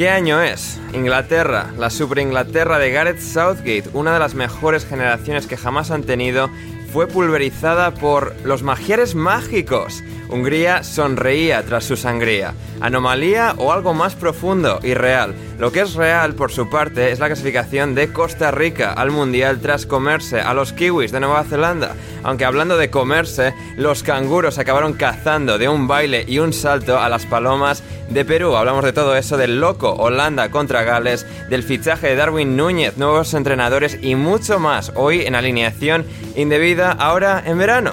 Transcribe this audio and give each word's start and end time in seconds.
¿Qué 0.00 0.08
año 0.08 0.40
es? 0.40 0.80
Inglaterra, 0.94 1.74
la 1.76 1.90
Super 1.90 2.20
Inglaterra 2.20 2.78
de 2.78 2.90
Gareth 2.90 3.20
Southgate, 3.20 3.90
una 3.92 4.14
de 4.14 4.18
las 4.18 4.34
mejores 4.34 4.86
generaciones 4.86 5.46
que 5.46 5.58
jamás 5.58 5.90
han 5.90 6.04
tenido, 6.04 6.48
fue 6.90 7.06
pulverizada 7.06 7.92
por 7.92 8.34
los 8.42 8.62
magiares 8.62 9.14
mágicos. 9.14 10.02
Hungría 10.30 10.84
sonreía 10.84 11.62
tras 11.66 11.84
su 11.84 11.98
sangría. 11.98 12.54
¿Anomalía 12.80 13.54
o 13.58 13.72
algo 13.72 13.92
más 13.92 14.14
profundo 14.14 14.80
y 14.82 14.94
real? 14.94 15.34
Lo 15.60 15.72
que 15.72 15.80
es 15.80 15.92
real, 15.92 16.34
por 16.34 16.50
su 16.50 16.70
parte, 16.70 17.12
es 17.12 17.18
la 17.18 17.26
clasificación 17.26 17.94
de 17.94 18.10
Costa 18.14 18.50
Rica 18.50 18.94
al 18.94 19.10
Mundial 19.10 19.60
tras 19.60 19.84
comerse 19.84 20.40
a 20.40 20.54
los 20.54 20.72
kiwis 20.72 21.12
de 21.12 21.20
Nueva 21.20 21.44
Zelanda. 21.44 21.96
Aunque 22.22 22.46
hablando 22.46 22.78
de 22.78 22.88
comerse, 22.88 23.52
los 23.76 24.02
canguros 24.02 24.56
acabaron 24.56 24.94
cazando 24.94 25.58
de 25.58 25.68
un 25.68 25.86
baile 25.86 26.24
y 26.26 26.38
un 26.38 26.54
salto 26.54 26.98
a 26.98 27.10
las 27.10 27.26
palomas 27.26 27.82
de 28.08 28.24
Perú. 28.24 28.56
Hablamos 28.56 28.86
de 28.86 28.94
todo 28.94 29.14
eso, 29.14 29.36
del 29.36 29.60
loco 29.60 29.92
Holanda 29.92 30.50
contra 30.50 30.82
Gales, 30.82 31.26
del 31.50 31.62
fichaje 31.62 32.06
de 32.06 32.16
Darwin 32.16 32.56
Núñez, 32.56 32.96
nuevos 32.96 33.34
entrenadores 33.34 33.98
y 34.00 34.14
mucho 34.14 34.58
más. 34.60 34.92
Hoy 34.94 35.26
en 35.26 35.34
alineación 35.34 36.06
indebida, 36.36 36.92
ahora 36.92 37.42
en 37.44 37.58
verano. 37.58 37.92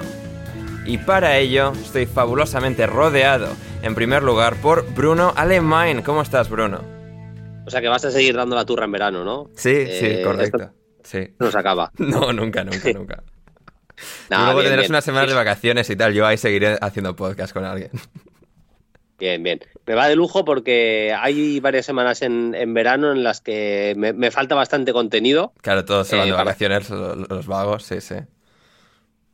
Y 0.86 0.96
para 0.96 1.36
ello 1.36 1.72
estoy 1.72 2.06
fabulosamente 2.06 2.86
rodeado, 2.86 3.48
en 3.82 3.94
primer 3.94 4.22
lugar, 4.22 4.56
por 4.56 4.86
Bruno 4.94 5.34
Alemán. 5.36 6.00
¿Cómo 6.00 6.22
estás, 6.22 6.48
Bruno? 6.48 6.97
O 7.68 7.70
sea 7.70 7.80
que 7.80 7.88
vas 7.88 8.04
a 8.04 8.10
seguir 8.10 8.34
dando 8.34 8.56
la 8.56 8.64
turra 8.64 8.84
en 8.86 8.92
verano, 8.92 9.24
¿no? 9.24 9.50
Sí, 9.54 9.70
Eh, 9.70 10.16
sí, 10.18 10.24
correcto. 10.24 10.72
Sí. 11.04 11.28
No 11.38 11.50
se 11.50 11.58
acaba. 11.58 11.92
No, 11.98 12.32
nunca, 12.32 12.64
nunca, 12.64 12.92
nunca. 12.92 13.22
Nah, 14.30 14.44
Luego 14.46 14.60
bien, 14.60 14.70
tendrás 14.70 14.90
unas 14.90 15.04
semanas 15.04 15.28
de 15.28 15.34
vacaciones 15.34 15.90
y 15.90 15.96
tal. 15.96 16.14
Yo 16.14 16.24
ahí 16.26 16.36
seguiré 16.38 16.78
haciendo 16.80 17.14
podcast 17.16 17.52
con 17.52 17.64
alguien. 17.64 17.90
Bien, 19.18 19.42
bien. 19.42 19.58
Me 19.84 19.94
va 19.96 20.06
de 20.06 20.14
lujo 20.14 20.44
porque 20.44 21.12
hay 21.18 21.58
varias 21.58 21.84
semanas 21.84 22.22
en, 22.22 22.54
en 22.54 22.72
verano 22.72 23.10
en 23.10 23.24
las 23.24 23.40
que 23.40 23.94
me, 23.96 24.12
me 24.12 24.30
falta 24.30 24.54
bastante 24.54 24.92
contenido. 24.92 25.52
Claro, 25.60 25.84
todos 25.84 26.06
se 26.06 26.14
van 26.14 26.28
Eh, 26.28 26.30
de 26.30 26.32
para- 26.36 26.44
vacaciones, 26.44 26.88
lo- 26.90 27.16
los 27.16 27.46
vagos, 27.48 27.82
sí, 27.82 28.00
sí. 28.00 28.14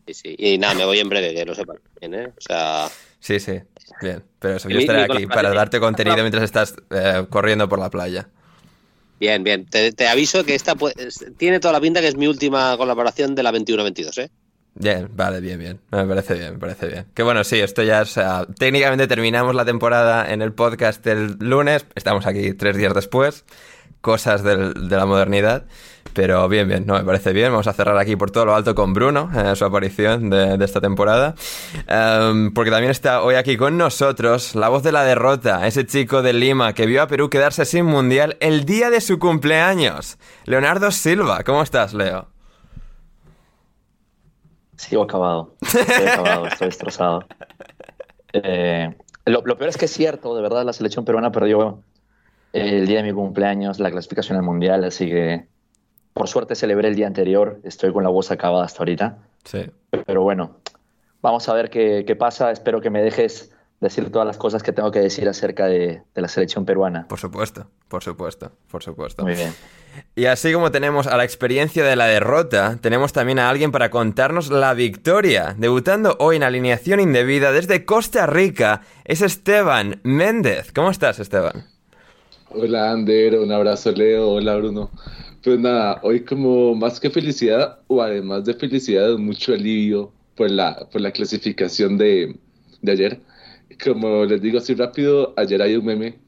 Sí, 0.06 0.15
sí. 0.15 0.34
Y 0.39 0.56
nada, 0.56 0.72
me 0.72 0.87
voy 0.87 1.01
en 1.01 1.11
breve, 1.11 1.34
que 1.34 1.45
lo 1.45 1.55
sepan. 1.55 1.78
Bien, 2.01 2.15
¿eh? 2.15 2.28
O 2.28 2.41
sea, 2.41 2.89
Sí, 3.21 3.39
sí. 3.41 3.61
Bien. 4.00 4.22
Pero 4.39 4.56
eso, 4.56 4.69
yo 4.69 4.78
estaré 4.78 5.03
aquí 5.03 5.27
para 5.27 5.53
darte 5.53 5.81
contenido 5.81 6.17
mientras 6.19 6.45
estás 6.45 6.75
eh, 6.91 7.27
corriendo 7.31 7.69
por 7.69 7.78
la 7.78 7.91
playa. 7.91 8.28
bien, 9.21 9.43
bien. 9.45 9.67
Te, 9.67 9.93
te 9.93 10.06
aviso 10.09 10.45
que 10.45 10.55
esta 10.55 10.75
pu- 10.75 10.93
es- 10.97 11.25
tiene 11.37 11.61
toda 11.61 11.72
la 11.72 11.81
pinta 11.81 12.00
que 12.00 12.09
es 12.09 12.17
mi 12.17 12.27
última 12.27 12.77
colaboración 12.77 13.34
de 13.34 13.43
la 13.43 13.53
21-22, 13.53 14.19
¿eh? 14.22 14.31
Bien, 14.77 15.09
vale, 15.12 15.41
bien, 15.41 15.59
bien. 15.59 15.81
Me 15.93 16.05
parece 16.05 16.34
bien, 16.34 16.55
me 16.55 16.59
parece 16.59 16.89
bien. 16.89 17.06
Que 17.15 17.22
bueno, 17.22 17.45
sí, 17.45 17.61
esto 17.61 17.83
ya, 17.84 18.03
o 18.03 18.06
sea, 18.06 18.45
técnicamente 18.59 19.06
terminamos 19.06 19.55
la 19.55 19.65
temporada 19.65 20.31
en 20.33 20.43
el 20.43 20.53
podcast 20.53 21.05
del 21.05 21.37
lunes. 21.39 21.87
Estamos 21.95 22.27
aquí 22.27 22.55
tres 22.55 22.77
días 22.77 22.93
después. 22.93 23.45
Cosas 24.01 24.43
del- 24.43 24.89
de 24.89 24.97
la 24.97 25.06
modernidad. 25.06 25.65
Pero 26.14 26.48
bien, 26.48 26.69
bien, 26.69 26.86
no, 26.86 26.94
me 26.94 27.02
parece 27.02 27.32
bien. 27.32 27.50
Vamos 27.50 27.66
a 27.66 27.72
cerrar 27.72 27.98
aquí 27.98 28.14
por 28.14 28.30
todo 28.30 28.47
lo 28.47 28.54
alto 28.54 28.75
con 28.76 28.94
Bruno, 28.94 29.28
eh, 29.34 29.56
su 29.56 29.64
aparición 29.64 30.30
de, 30.30 30.64
esta 30.64 30.80
temporada. 30.80 31.34
Em, 31.88 32.54
porque 32.54 32.70
también 32.70 32.92
está 32.92 33.22
hoy 33.22 33.34
aquí 33.34 33.56
con 33.56 33.76
nosotros 33.76 34.54
la 34.54 34.69
voz 34.69 34.84
de 34.84 34.92
la 34.92 35.03
derrota, 35.03 35.66
ese 35.66 35.84
chico 35.84 36.22
de 36.22 36.32
Lima 36.32 36.72
que 36.72 36.86
vio 36.86 37.03
a 37.03 37.08
Perú 37.08 37.28
quedarse 37.28 37.64
sin 37.64 37.86
mundial 37.86 38.36
el 38.38 38.64
día 38.64 38.91
de 38.91 39.00
su 39.00 39.19
cumpleaños. 39.19 40.16
Leonardo 40.44 40.92
Silva, 40.92 41.42
¿cómo 41.42 41.62
estás, 41.62 41.92
Leo? 41.92 42.28
Sigo 44.76 45.03
acabado. 45.03 45.56
Estoy 45.62 46.06
acabado, 46.06 46.47
estoy 46.47 46.69
destrozado. 46.69 47.24
Eh, 48.32 48.94
lo, 49.26 49.42
lo 49.44 49.58
peor 49.58 49.70
es 49.70 49.76
que 49.76 49.86
es 49.86 49.92
cierto, 49.92 50.36
de 50.36 50.42
verdad, 50.42 50.64
la 50.64 50.72
selección 50.72 51.04
peruana 51.04 51.32
perdió 51.32 51.82
el 52.53 52.86
día 52.86 52.98
de 52.98 53.03
mi 53.03 53.12
cumpleaños 53.12 53.80
la 53.80 53.91
clasificación 53.91 54.38
al 54.38 54.44
mundial, 54.44 54.84
así 54.84 55.06
que 55.06 55.48
por 56.14 56.28
suerte 56.28 56.54
celebré 56.54 56.88
el 56.88 56.94
día 56.94 57.06
anterior. 57.06 57.60
Estoy 57.64 57.92
con 57.92 58.04
la 58.04 58.08
voz 58.08 58.30
acabada 58.30 58.64
hasta 58.64 58.78
ahorita. 58.78 59.19
Sí. 59.44 59.66
Pero 60.06 60.22
bueno, 60.22 60.56
vamos 61.20 61.48
a 61.48 61.54
ver 61.54 61.69
qué, 61.69 62.04
qué 62.06 62.16
pasa. 62.16 62.50
Espero 62.50 62.80
que 62.80 62.88
me 62.88 63.02
dejes 63.02 63.52
decir 63.80 64.10
todas 64.10 64.27
las 64.27 64.39
cosas 64.39 64.62
que 64.62 64.72
tengo 64.72 64.91
que 64.91 65.00
decir 65.00 65.28
acerca 65.28 65.66
de, 65.66 66.03
de 66.15 66.22
la 66.22 66.28
selección 66.28 66.65
peruana. 66.65 67.06
Por 67.09 67.18
supuesto, 67.18 67.66
por 67.89 68.03
supuesto, 68.03 68.53
por 68.71 68.83
supuesto. 68.83 69.24
Muy 69.24 69.34
bien. 69.34 69.53
Y 70.16 70.27
así 70.27 70.53
como 70.53 70.71
tenemos 70.71 71.06
a 71.06 71.16
la 71.16 71.24
experiencia 71.24 71.84
de 71.84 71.97
la 71.97 72.06
derrota, 72.06 72.78
tenemos 72.80 73.12
también 73.12 73.39
a 73.39 73.50
alguien 73.50 73.72
para 73.72 73.91
contarnos 73.91 74.50
la 74.50 74.72
victoria. 74.72 75.54
Debutando 75.59 76.16
hoy 76.21 76.36
en 76.36 76.44
alineación 76.44 77.00
indebida 77.00 77.53
desde 77.53 77.84
Costa 77.84 78.27
Rica, 78.27 78.83
es 79.04 79.21
Esteban 79.21 80.00
Méndez. 80.04 80.72
¿Cómo 80.72 80.91
estás, 80.91 81.18
Esteban? 81.18 81.66
Hola 82.50 82.92
Ander, 82.92 83.39
un 83.41 83.50
abrazo 83.50 83.91
Leo, 83.91 84.30
hola 84.30 84.54
Bruno. 84.56 84.91
Pues 85.44 85.60
nada, 85.60 86.00
hoy 86.02 86.24
como 86.24 86.74
más 86.74 86.98
que 86.98 87.10
felicidad, 87.10 87.80
o 87.86 88.00
además 88.00 88.46
de 88.46 88.54
felicidad, 88.54 89.18
mucho 89.18 89.52
alivio 89.52 90.10
por 90.36 90.50
la, 90.50 90.88
por 90.91 91.02
la 91.02 91.10
clasificación 91.10 91.98
de, 91.98 92.38
de 92.80 92.92
ayer. 92.92 93.20
Como 93.84 94.24
les 94.24 94.41
digo 94.41 94.56
así 94.56 94.72
rápido, 94.72 95.34
ayer 95.36 95.60
hay 95.60 95.76
un 95.76 95.84
meme 95.84 96.18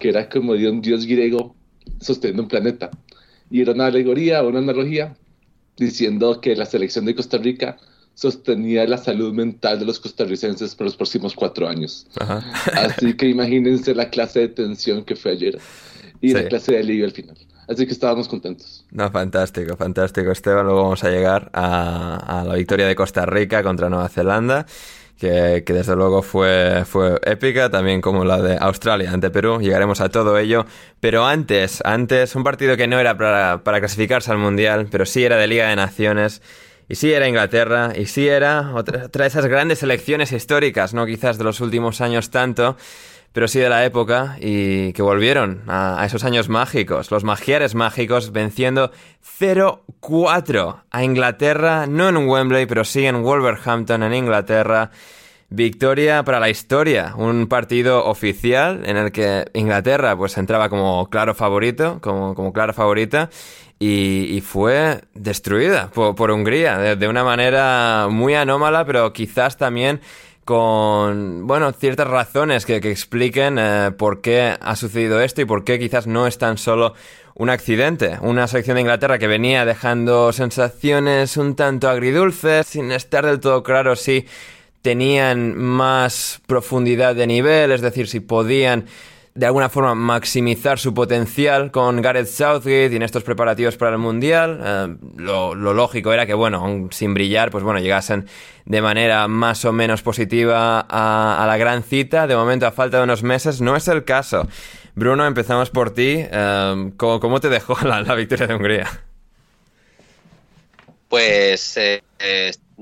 que 0.00 0.08
era 0.08 0.28
como 0.28 0.54
de 0.54 0.68
un 0.68 0.80
dios 0.80 1.06
griego 1.06 1.54
sosteniendo 2.00 2.42
un 2.42 2.48
planeta. 2.48 2.90
Y 3.52 3.60
era 3.60 3.72
una 3.72 3.86
alegoría, 3.86 4.42
una 4.42 4.58
analogía, 4.58 5.16
diciendo 5.76 6.40
que 6.40 6.56
la 6.56 6.66
selección 6.66 7.04
de 7.04 7.14
Costa 7.14 7.38
Rica 7.38 7.76
sostenía 8.14 8.84
la 8.88 8.98
salud 8.98 9.32
mental 9.32 9.78
de 9.78 9.84
los 9.84 10.00
costarricenses 10.00 10.74
por 10.74 10.86
los 10.86 10.96
próximos 10.96 11.36
cuatro 11.36 11.68
años. 11.68 12.08
Así 12.74 13.14
que 13.14 13.28
imagínense 13.28 13.94
la 13.94 14.10
clase 14.10 14.40
de 14.40 14.48
tensión 14.48 15.04
que 15.04 15.14
fue 15.14 15.32
ayer 15.32 15.56
y 16.20 16.32
la 16.32 16.48
clase 16.48 16.72
de 16.72 16.78
alivio 16.80 17.04
al 17.04 17.12
final. 17.12 17.36
Así 17.68 17.84
que 17.86 17.92
estábamos 17.92 18.28
contentos. 18.28 18.84
No, 18.92 19.10
fantástico, 19.10 19.76
fantástico, 19.76 20.30
Esteban. 20.30 20.66
Luego 20.66 20.84
vamos 20.84 21.02
a 21.02 21.10
llegar 21.10 21.50
a, 21.52 22.44
la 22.46 22.54
victoria 22.54 22.86
de 22.86 22.94
Costa 22.94 23.26
Rica 23.26 23.62
contra 23.62 23.88
Nueva 23.88 24.08
Zelanda. 24.08 24.66
Que, 25.18 25.64
desde 25.66 25.96
luego 25.96 26.22
fue, 26.22 26.84
épica, 27.24 27.70
también 27.70 28.02
como 28.02 28.24
la 28.24 28.40
de 28.40 28.58
Australia 28.60 29.10
ante 29.10 29.30
Perú. 29.30 29.60
Llegaremos 29.60 30.00
a 30.00 30.10
todo 30.10 30.38
ello. 30.38 30.66
Pero 31.00 31.26
antes, 31.26 31.80
antes, 31.84 32.36
un 32.36 32.44
partido 32.44 32.76
que 32.76 32.86
no 32.86 33.00
era 33.00 33.16
para, 33.16 33.80
clasificarse 33.80 34.30
al 34.30 34.38
Mundial, 34.38 34.88
pero 34.90 35.06
sí 35.06 35.24
era 35.24 35.36
de 35.36 35.46
Liga 35.46 35.68
de 35.68 35.76
Naciones. 35.76 36.42
Y 36.88 36.94
sí 36.94 37.12
era 37.12 37.26
Inglaterra, 37.26 37.94
y 37.96 38.06
sí 38.06 38.28
era 38.28 38.72
otra, 38.74 39.08
de 39.08 39.26
esas 39.26 39.46
grandes 39.46 39.80
selecciones 39.80 40.30
históricas, 40.30 40.94
no 40.94 41.04
quizás 41.04 41.36
de 41.36 41.42
los 41.42 41.60
últimos 41.60 42.00
años 42.00 42.30
tanto, 42.30 42.76
pero 43.36 43.48
sí 43.48 43.58
de 43.58 43.68
la 43.68 43.84
época 43.84 44.38
y 44.40 44.94
que 44.94 45.02
volvieron 45.02 45.60
a, 45.68 46.02
esos 46.06 46.24
años 46.24 46.48
mágicos, 46.48 47.10
los 47.10 47.22
magiares 47.22 47.74
mágicos, 47.74 48.32
venciendo 48.32 48.92
0-4 49.38 50.84
a 50.90 51.04
Inglaterra, 51.04 51.86
no 51.86 52.08
en 52.08 52.16
Wembley, 52.16 52.64
pero 52.64 52.82
sí 52.82 53.04
en 53.04 53.22
Wolverhampton, 53.22 54.02
en 54.04 54.14
Inglaterra. 54.14 54.90
Victoria 55.50 56.24
para 56.24 56.40
la 56.40 56.48
historia, 56.48 57.12
un 57.14 57.46
partido 57.46 58.06
oficial 58.06 58.80
en 58.86 58.96
el 58.96 59.12
que 59.12 59.44
Inglaterra 59.52 60.16
pues 60.16 60.38
entraba 60.38 60.70
como 60.70 61.10
claro 61.10 61.34
favorito, 61.34 61.98
como, 62.00 62.34
como 62.34 62.54
clara 62.54 62.72
favorita, 62.72 63.28
y, 63.78 64.42
fue 64.46 65.02
destruida 65.12 65.90
por, 65.90 66.30
Hungría 66.30 66.78
de, 66.78 67.06
una 67.06 67.22
manera 67.22 68.08
muy 68.10 68.34
anómala, 68.34 68.86
pero 68.86 69.12
quizás 69.12 69.58
también 69.58 70.00
con, 70.46 71.48
bueno, 71.48 71.72
ciertas 71.72 72.06
razones 72.06 72.64
que, 72.66 72.76
expliquen 72.76 73.58
eh, 73.58 73.90
por 73.98 74.20
qué 74.20 74.56
ha 74.58 74.76
sucedido 74.76 75.20
esto 75.20 75.42
y 75.42 75.44
por 75.44 75.64
qué 75.64 75.80
quizás 75.80 76.06
no 76.06 76.28
es 76.28 76.38
tan 76.38 76.56
solo 76.56 76.94
un 77.34 77.50
accidente. 77.50 78.16
Una 78.22 78.46
selección 78.46 78.76
de 78.76 78.82
Inglaterra 78.82 79.18
que 79.18 79.26
venía 79.26 79.64
dejando 79.64 80.32
sensaciones 80.32 81.36
un 81.36 81.56
tanto 81.56 81.88
agridulces, 81.88 82.68
sin 82.68 82.92
estar 82.92 83.26
del 83.26 83.40
todo 83.40 83.64
claro 83.64 83.96
si 83.96 84.26
tenían 84.82 85.56
más 85.58 86.40
profundidad 86.46 87.16
de 87.16 87.26
nivel, 87.26 87.72
es 87.72 87.80
decir, 87.80 88.06
si 88.06 88.20
podían 88.20 88.86
de 89.36 89.44
alguna 89.44 89.68
forma 89.68 89.94
maximizar 89.94 90.78
su 90.78 90.94
potencial 90.94 91.70
con 91.70 92.00
Gareth 92.00 92.26
Southgate 92.26 92.88
y 92.90 92.96
en 92.96 93.02
estos 93.02 93.22
preparativos 93.22 93.76
para 93.76 93.92
el 93.92 93.98
Mundial. 93.98 94.60
Eh, 94.64 94.96
lo, 95.16 95.54
lógico 95.54 96.12
era 96.12 96.24
que, 96.26 96.32
bueno, 96.32 96.88
sin 96.90 97.12
brillar, 97.12 97.50
pues 97.50 97.62
bueno, 97.62 97.78
llegasen 97.78 98.26
de 98.64 98.80
manera 98.80 99.28
más 99.28 99.64
o 99.66 99.72
menos 99.72 100.00
positiva 100.00 100.80
a, 100.88 101.44
la 101.46 101.56
gran 101.58 101.82
cita. 101.82 102.26
De 102.26 102.34
momento, 102.34 102.66
a 102.66 102.72
falta 102.72 102.96
de 102.96 103.04
unos 103.04 103.22
meses, 103.22 103.60
no 103.60 103.76
es 103.76 103.88
el 103.88 104.04
caso. 104.04 104.48
Bruno, 104.94 105.26
empezamos 105.26 105.68
por 105.68 105.92
ti. 105.92 106.16
Eh, 106.18 106.92
¿cómo, 106.96 107.38
te 107.38 107.50
dejó 107.50 107.76
la, 107.86 108.14
victoria 108.14 108.46
de 108.46 108.54
Hungría? 108.54 108.88
Pues 111.10 111.76
eh, 111.76 112.02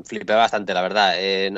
flipé 0.04 0.34
bastante, 0.34 0.72
la 0.72 0.82
verdad. 0.82 1.14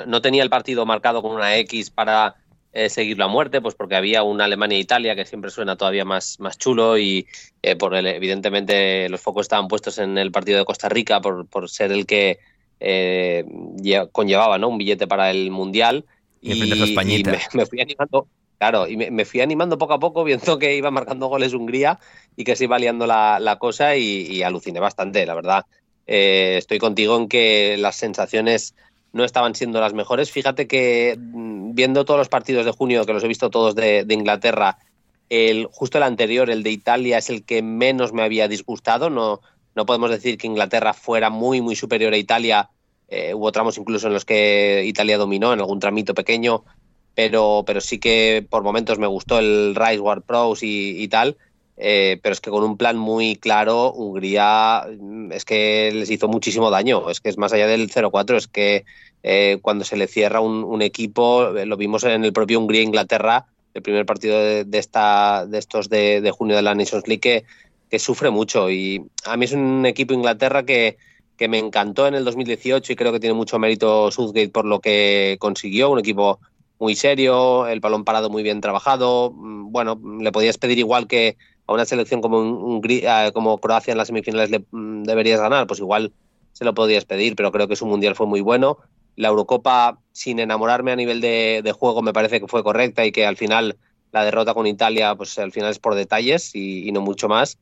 no 0.07 0.23
tenía 0.23 0.43
el 0.43 0.49
partido 0.49 0.87
marcado 0.87 1.21
con 1.21 1.33
una 1.33 1.55
X 1.59 1.91
para 1.91 2.37
eh, 2.79 2.91
seguirlo 2.91 3.25
a 3.25 3.29
muerte, 3.29 3.63
pues 3.63 3.75
porque 3.75 3.97
había 3.97 4.23
una 4.23 4.45
Alemania-Italia 4.45 5.13
e 5.13 5.17
que 5.17 5.25
siempre 5.25 5.49
suena 5.49 5.81
todavía 5.81 6.05
más, 6.05 6.37
más 6.41 6.59
chulo 6.61 6.99
y 6.99 7.25
eh, 7.63 7.75
por 7.75 7.97
evidentemente 7.97 9.09
los 9.09 9.23
focos 9.23 9.47
estaban 9.47 9.67
puestos 9.67 9.97
en 9.97 10.19
el 10.19 10.31
partido 10.31 10.59
de 10.59 10.67
Costa 10.67 10.91
Rica 10.91 11.23
por, 11.23 11.47
por 11.49 11.71
ser 11.71 11.91
el 11.91 12.05
que 12.05 12.39
eh, 12.79 13.47
conllevaba 14.13 14.59
¿no? 14.59 14.69
un 14.69 14.77
billete 14.77 15.07
para 15.07 15.31
el 15.31 15.51
Mundial. 15.51 16.05
Y, 16.43 16.53
y 16.53 17.25
me, 17.55 17.65
fui 17.65 17.81
animando, 17.81 18.29
claro, 18.59 18.87
y 18.87 18.99
me, 18.99 19.25
fui 19.25 19.41
animando 19.41 19.79
poco 19.79 19.95
a 19.95 19.99
poco 19.99 20.23
viendo 20.23 20.59
que 20.59 20.77
iba 20.77 20.91
marcando 20.91 21.29
goles 21.29 21.55
Hungría 21.55 21.99
y 22.37 22.45
que 22.45 22.57
se 22.57 22.65
iba 22.65 22.79
liando 22.79 23.07
la, 23.07 23.41
la 23.41 23.57
cosa 23.57 23.97
y, 23.97 24.43
aluciné 24.43 24.81
bastante, 24.81 25.25
la 25.25 25.35
verdad. 25.35 25.65
estoy 26.05 26.79
contigo 26.79 27.17
en 27.17 27.29
que 27.29 27.79
las 27.79 27.97
sensaciones 27.97 28.75
no 29.17 29.25
estaban 29.25 29.55
siendo 29.55 29.81
las 29.81 29.95
mejores. 29.95 30.31
Fíjate 30.31 30.69
que 30.69 31.19
mm, 31.19 31.75
viendo 31.75 32.05
todos 32.05 32.19
los 32.19 32.29
partidos 32.29 32.65
de 32.65 32.71
junio, 32.71 33.05
que 33.07 33.15
los 33.15 33.25
he 33.25 33.29
visto 33.29 33.51
todos 33.51 33.75
de, 33.75 34.07
Inglaterra, 34.09 34.79
el, 35.31 35.67
justo 35.73 35.99
el 35.99 36.05
anterior, 36.05 36.51
el 36.51 36.63
de 36.63 36.71
Italia, 36.71 37.19
es 37.19 37.31
el 37.31 37.45
que 37.45 37.63
menos 37.63 38.13
me 38.13 38.23
había 38.23 38.47
disgustado. 38.47 39.09
No, 39.09 39.41
no 39.75 39.87
podemos 39.87 40.11
decir 40.11 40.37
que 40.37 40.47
Inglaterra 40.47 40.93
fuera 40.93 41.31
muy, 41.31 41.61
muy 41.61 41.75
superior 41.77 42.13
a 42.13 42.19
Italia. 42.19 42.71
Eh, 43.09 43.33
hubo 43.35 43.51
tramos 43.53 43.79
incluso 43.79 44.07
en 44.09 44.13
los 44.13 44.25
que 44.25 44.83
Italia 44.85 45.17
dominó, 45.17 45.53
en 45.53 45.61
algún 45.61 45.81
tramito 45.81 46.13
pequeño, 46.13 46.65
pero, 47.15 47.65
pero 47.67 47.81
sí 47.81 47.99
que 47.99 48.47
por 48.49 48.63
momentos 48.63 48.99
me 48.99 49.07
gustó 49.07 49.39
el 49.39 49.75
Rise 49.75 50.01
War 50.01 50.23
Pros 50.23 50.61
y, 50.63 51.09
tal. 51.09 51.39
Eh, 51.79 52.19
pero 52.23 52.33
es 52.33 52.41
que 52.41 52.51
con 52.51 52.65
un 52.65 52.79
plan 52.79 52.97
muy 52.97 53.37
claro, 53.37 53.93
Hungría 53.93 54.87
mm, 54.99 55.33
es 55.33 55.45
que 55.45 55.91
les 55.93 56.11
hizo 56.11 56.29
muchísimo 56.29 56.71
daño. 56.71 57.11
Es 57.11 57.21
que 57.21 57.29
es 57.29 57.39
más 57.39 57.53
allá 57.53 57.67
del 57.67 57.91
0-4, 57.91 58.37
es 58.37 58.49
que 58.49 58.85
eh, 59.23 59.59
cuando 59.61 59.85
se 59.85 59.97
le 59.97 60.07
cierra 60.07 60.41
un, 60.41 60.83
equipo, 60.83 61.57
eh, 61.57 61.67
lo 61.67 61.77
vimos 61.77 62.05
en 62.05 62.25
el 62.25 62.33
propio 62.33 62.61
Hungría-Inglaterra, 62.61 63.47
el 63.75 63.83
primer 63.83 64.07
partido 64.07 64.39
de, 64.39 64.79
esta, 64.79 65.47
de 65.47 65.59
estos 65.59 65.91
de, 65.91 66.33
junio 66.37 66.57
de 66.57 66.63
la 66.63 66.75
Nations 66.75 67.07
League, 67.07 67.45
que, 67.91 67.99
sufre 67.99 68.31
mucho. 68.31 68.71
Y 68.71 69.03
a 69.25 69.37
mí 69.37 69.47
es 69.47 69.53
un 69.53 69.87
equipo 69.87 70.15
Inglaterra 70.15 70.65
que, 70.65 70.97
que 71.37 71.49
me 71.49 71.59
encantó 71.59 72.07
en 72.07 72.15
el 72.15 72.25
2018 72.25 72.93
y 72.93 72.97
creo 72.97 73.13
que 73.13 73.21
tiene 73.21 73.35
mucho 73.35 73.59
mérito 73.59 74.11
Southgate 74.11 74.51
por 74.51 74.67
lo 74.67 74.81
que 74.81 75.37
consiguió, 75.41 75.91
un 75.91 75.99
equipo 75.99 76.39
muy 76.79 76.95
serio, 76.95 77.67
el 77.67 77.81
balón 77.81 78.05
parado 78.05 78.31
muy 78.31 78.43
bien 78.43 78.61
trabajado. 78.61 79.33
Mm, 79.35 79.73
bueno, 79.73 80.01
le 80.21 80.33
podías 80.33 80.59
pedir 80.59 80.79
igual 80.79 81.07
que 81.07 81.37
a 81.67 81.73
una 81.73 81.85
selección 81.85 82.21
como, 82.21 82.81
como 83.33 83.59
Croacia 83.59 83.93
en 83.93 83.99
las 83.99 84.09
semifinales 84.09 84.51
le 84.51 84.65
mm, 84.71 85.03
deberías 85.05 85.41
ganar, 85.41 85.67
pues 85.67 85.81
igual 85.81 86.13
se 86.53 86.65
lo 86.65 86.75
podías 86.75 87.05
pedir, 87.05 87.37
pero 87.37 87.53
creo 87.53 87.69
que 87.69 87.77
su 87.77 87.87
mundial 87.87 88.15
fue 88.15 88.27
muy 88.27 88.41
bueno 88.41 88.79
la 89.17 89.29
Eurocopa, 89.29 89.99
sin 90.13 90.39
enamorarme 90.39 90.93
a 90.93 90.97
nivel 90.97 91.21
de, 91.21 91.75
juego, 91.77 92.03
me 92.03 92.13
parece 92.13 92.39
que 92.39 92.47
fue 92.47 92.63
correcta 92.63 93.05
y 93.05 93.13
que 93.13 93.27
al 93.27 93.37
final 93.37 93.77
la 94.13 94.25
derrota 94.25 94.55
con 94.55 94.67
Italia, 94.67 95.15
pues 95.15 95.39
al 95.39 95.53
final 95.53 95.71
es 95.71 95.79
por 95.79 95.95
detalles 95.95 96.55
y, 96.55 96.93
no 96.93 97.01
mucho 97.01 97.29
más. 97.29 97.59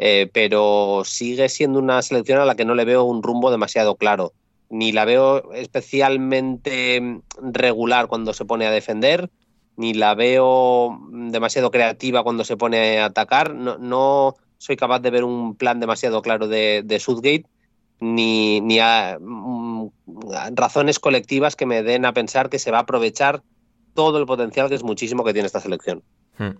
Eh, 0.00 0.30
pero 0.32 1.02
sigue 1.04 1.48
siendo 1.48 1.80
una 1.80 2.02
selección 2.02 2.38
a 2.38 2.44
la 2.44 2.54
que 2.54 2.64
no 2.64 2.76
le 2.76 2.84
veo 2.84 3.02
un 3.02 3.22
rumbo 3.22 3.50
demasiado 3.50 3.96
claro. 3.96 4.32
Ni 4.70 4.92
la 4.92 5.06
veo 5.06 5.52
especialmente 5.54 7.20
regular 7.40 8.06
cuando 8.06 8.32
se 8.32 8.44
pone 8.44 8.66
a 8.66 8.70
defender, 8.70 9.30
ni 9.78 9.94
la 9.94 10.14
veo 10.16 10.98
demasiado 11.10 11.70
creativa 11.70 12.24
cuando 12.24 12.44
se 12.44 12.56
pone 12.56 12.98
a 12.98 13.06
atacar. 13.06 13.54
No, 13.54 14.34
soy 14.58 14.76
capaz 14.76 14.98
de 14.98 15.10
ver 15.10 15.22
un 15.22 15.54
plan 15.54 15.78
demasiado 15.78 16.20
claro 16.20 16.48
de, 16.48 16.82
de 16.84 16.98
Southgate 16.98 17.46
ni, 18.00 18.60
ni 18.60 18.80
a, 18.80 19.18
mm, 19.20 19.88
razones 20.54 20.98
colectivas 20.98 21.54
que 21.54 21.64
me 21.64 21.84
den 21.84 22.04
a 22.04 22.12
pensar 22.12 22.50
que 22.50 22.58
se 22.58 22.72
va 22.72 22.78
a 22.78 22.82
aprovechar 22.82 23.42
todo 23.94 24.18
el 24.18 24.26
potencial 24.26 24.68
que 24.68 24.74
es 24.74 24.82
muchísimo 24.82 25.22
que 25.24 25.32
tiene 25.32 25.46
esta 25.46 25.60
selección. 25.60 26.02
Hmm. 26.38 26.58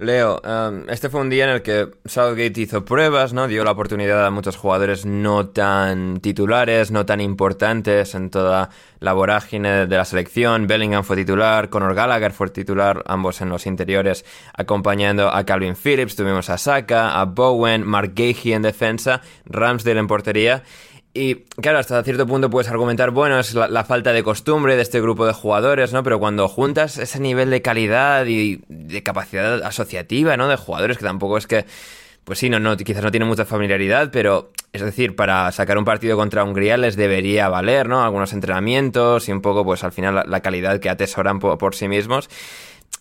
Leo, 0.00 0.40
um, 0.44 0.88
este 0.88 1.08
fue 1.08 1.20
un 1.20 1.28
día 1.28 1.42
en 1.42 1.50
el 1.50 1.62
que 1.62 1.88
Southgate 2.04 2.60
hizo 2.60 2.84
pruebas, 2.84 3.32
¿no? 3.32 3.48
Dio 3.48 3.64
la 3.64 3.72
oportunidad 3.72 4.24
a 4.24 4.30
muchos 4.30 4.56
jugadores 4.56 5.04
no 5.04 5.48
tan 5.48 6.20
titulares, 6.20 6.92
no 6.92 7.04
tan 7.04 7.20
importantes 7.20 8.14
en 8.14 8.30
toda 8.30 8.70
la 9.00 9.12
vorágine 9.12 9.88
de 9.88 9.96
la 9.96 10.04
selección. 10.04 10.68
Bellingham 10.68 11.02
fue 11.02 11.16
titular, 11.16 11.68
Conor 11.68 11.96
Gallagher 11.96 12.30
fue 12.30 12.48
titular, 12.50 13.02
ambos 13.06 13.40
en 13.40 13.48
los 13.48 13.66
interiores, 13.66 14.24
acompañando 14.54 15.34
a 15.34 15.44
Calvin 15.44 15.74
Phillips. 15.74 16.14
Tuvimos 16.14 16.48
a 16.48 16.58
Saka, 16.58 17.20
a 17.20 17.24
Bowen, 17.24 17.84
Mark 17.84 18.12
Gahey 18.14 18.52
en 18.52 18.62
defensa, 18.62 19.20
Ramsdale 19.46 19.98
en 19.98 20.06
portería. 20.06 20.62
Y 21.14 21.36
claro, 21.60 21.78
hasta 21.78 22.02
cierto 22.04 22.26
punto 22.26 22.50
puedes 22.50 22.70
argumentar, 22.70 23.10
bueno, 23.10 23.38
es 23.38 23.54
la, 23.54 23.84
falta 23.84 24.12
de 24.12 24.22
costumbre 24.22 24.76
de 24.76 24.82
este 24.82 25.00
grupo 25.00 25.26
de 25.26 25.32
jugadores, 25.32 25.92
¿no? 25.92 26.02
Pero 26.02 26.18
cuando 26.18 26.48
juntas 26.48 26.98
ese 26.98 27.18
nivel 27.18 27.50
de 27.50 27.62
calidad 27.62 28.26
y 28.26 28.60
de 28.68 29.02
capacidad 29.02 29.62
asociativa, 29.62 30.36
¿no? 30.36 30.48
De 30.48 30.56
jugadores 30.56 30.98
que 30.98 31.04
tampoco 31.04 31.38
es 31.38 31.46
que, 31.46 31.64
pues 32.24 32.38
sí, 32.38 32.50
no, 32.50 32.60
no, 32.60 32.76
quizás 32.76 33.02
no 33.02 33.10
tienen 33.10 33.28
mucha 33.28 33.46
familiaridad, 33.46 34.10
pero 34.12 34.52
es 34.72 34.82
decir, 34.82 35.16
para 35.16 35.50
sacar 35.50 35.78
un 35.78 35.84
partido 35.84 36.16
contra 36.16 36.44
Hungría 36.44 36.76
les 36.76 36.94
debería 36.94 37.48
valer, 37.48 37.88
¿no? 37.88 38.04
Algunos 38.04 38.32
entrenamientos 38.34 39.28
y 39.28 39.32
un 39.32 39.40
poco, 39.40 39.64
pues 39.64 39.82
al 39.84 39.92
final 39.92 40.24
la, 40.26 40.40
calidad 40.40 40.78
que 40.78 40.90
atesoran 40.90 41.38
por 41.40 41.74
sí 41.74 41.88
mismos. 41.88 42.28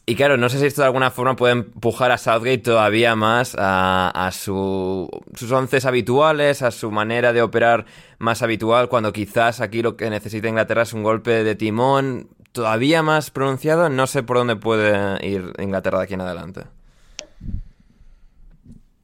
Y 0.10 0.16
claro, 0.16 0.38
no 0.38 0.48
sé 0.48 0.58
si 0.58 0.66
esto 0.66 0.84
de 0.84 0.86
alguna 0.86 1.12
forma 1.12 1.36
puede 1.36 1.52
empujar 1.52 2.12
a 2.12 2.18
Southgate 2.18 2.60
todavía 2.60 3.18
más 3.18 3.58
a, 3.60 4.30
sus 4.32 5.10
once 5.52 5.86
habituales, 5.86 6.62
a 6.62 6.72
su 6.72 6.92
manera 6.92 7.34
de 7.34 7.42
operar 7.42 7.86
más 8.18 8.42
habitual, 8.42 8.88
cuando 8.88 9.12
quizás 9.12 9.60
aquí 9.60 9.82
lo 9.82 9.98
que 9.98 10.10
necesita 10.10 10.48
Inglaterra 10.48 10.84
es 10.84 10.94
un 10.94 11.04
golpe 11.04 11.44
de 11.44 11.56
timón 11.56 12.30
todavía 12.54 13.04
más 13.04 13.32
pronunciado. 13.32 13.90
No 13.90 14.08
sé 14.08 14.24
por 14.24 14.38
dónde 14.38 14.56
puede 14.56 15.28
ir 15.28 15.52
Inglaterra 15.60 15.98
de 15.98 16.04
aquí 16.06 16.14
en 16.14 16.22
adelante. 16.22 16.62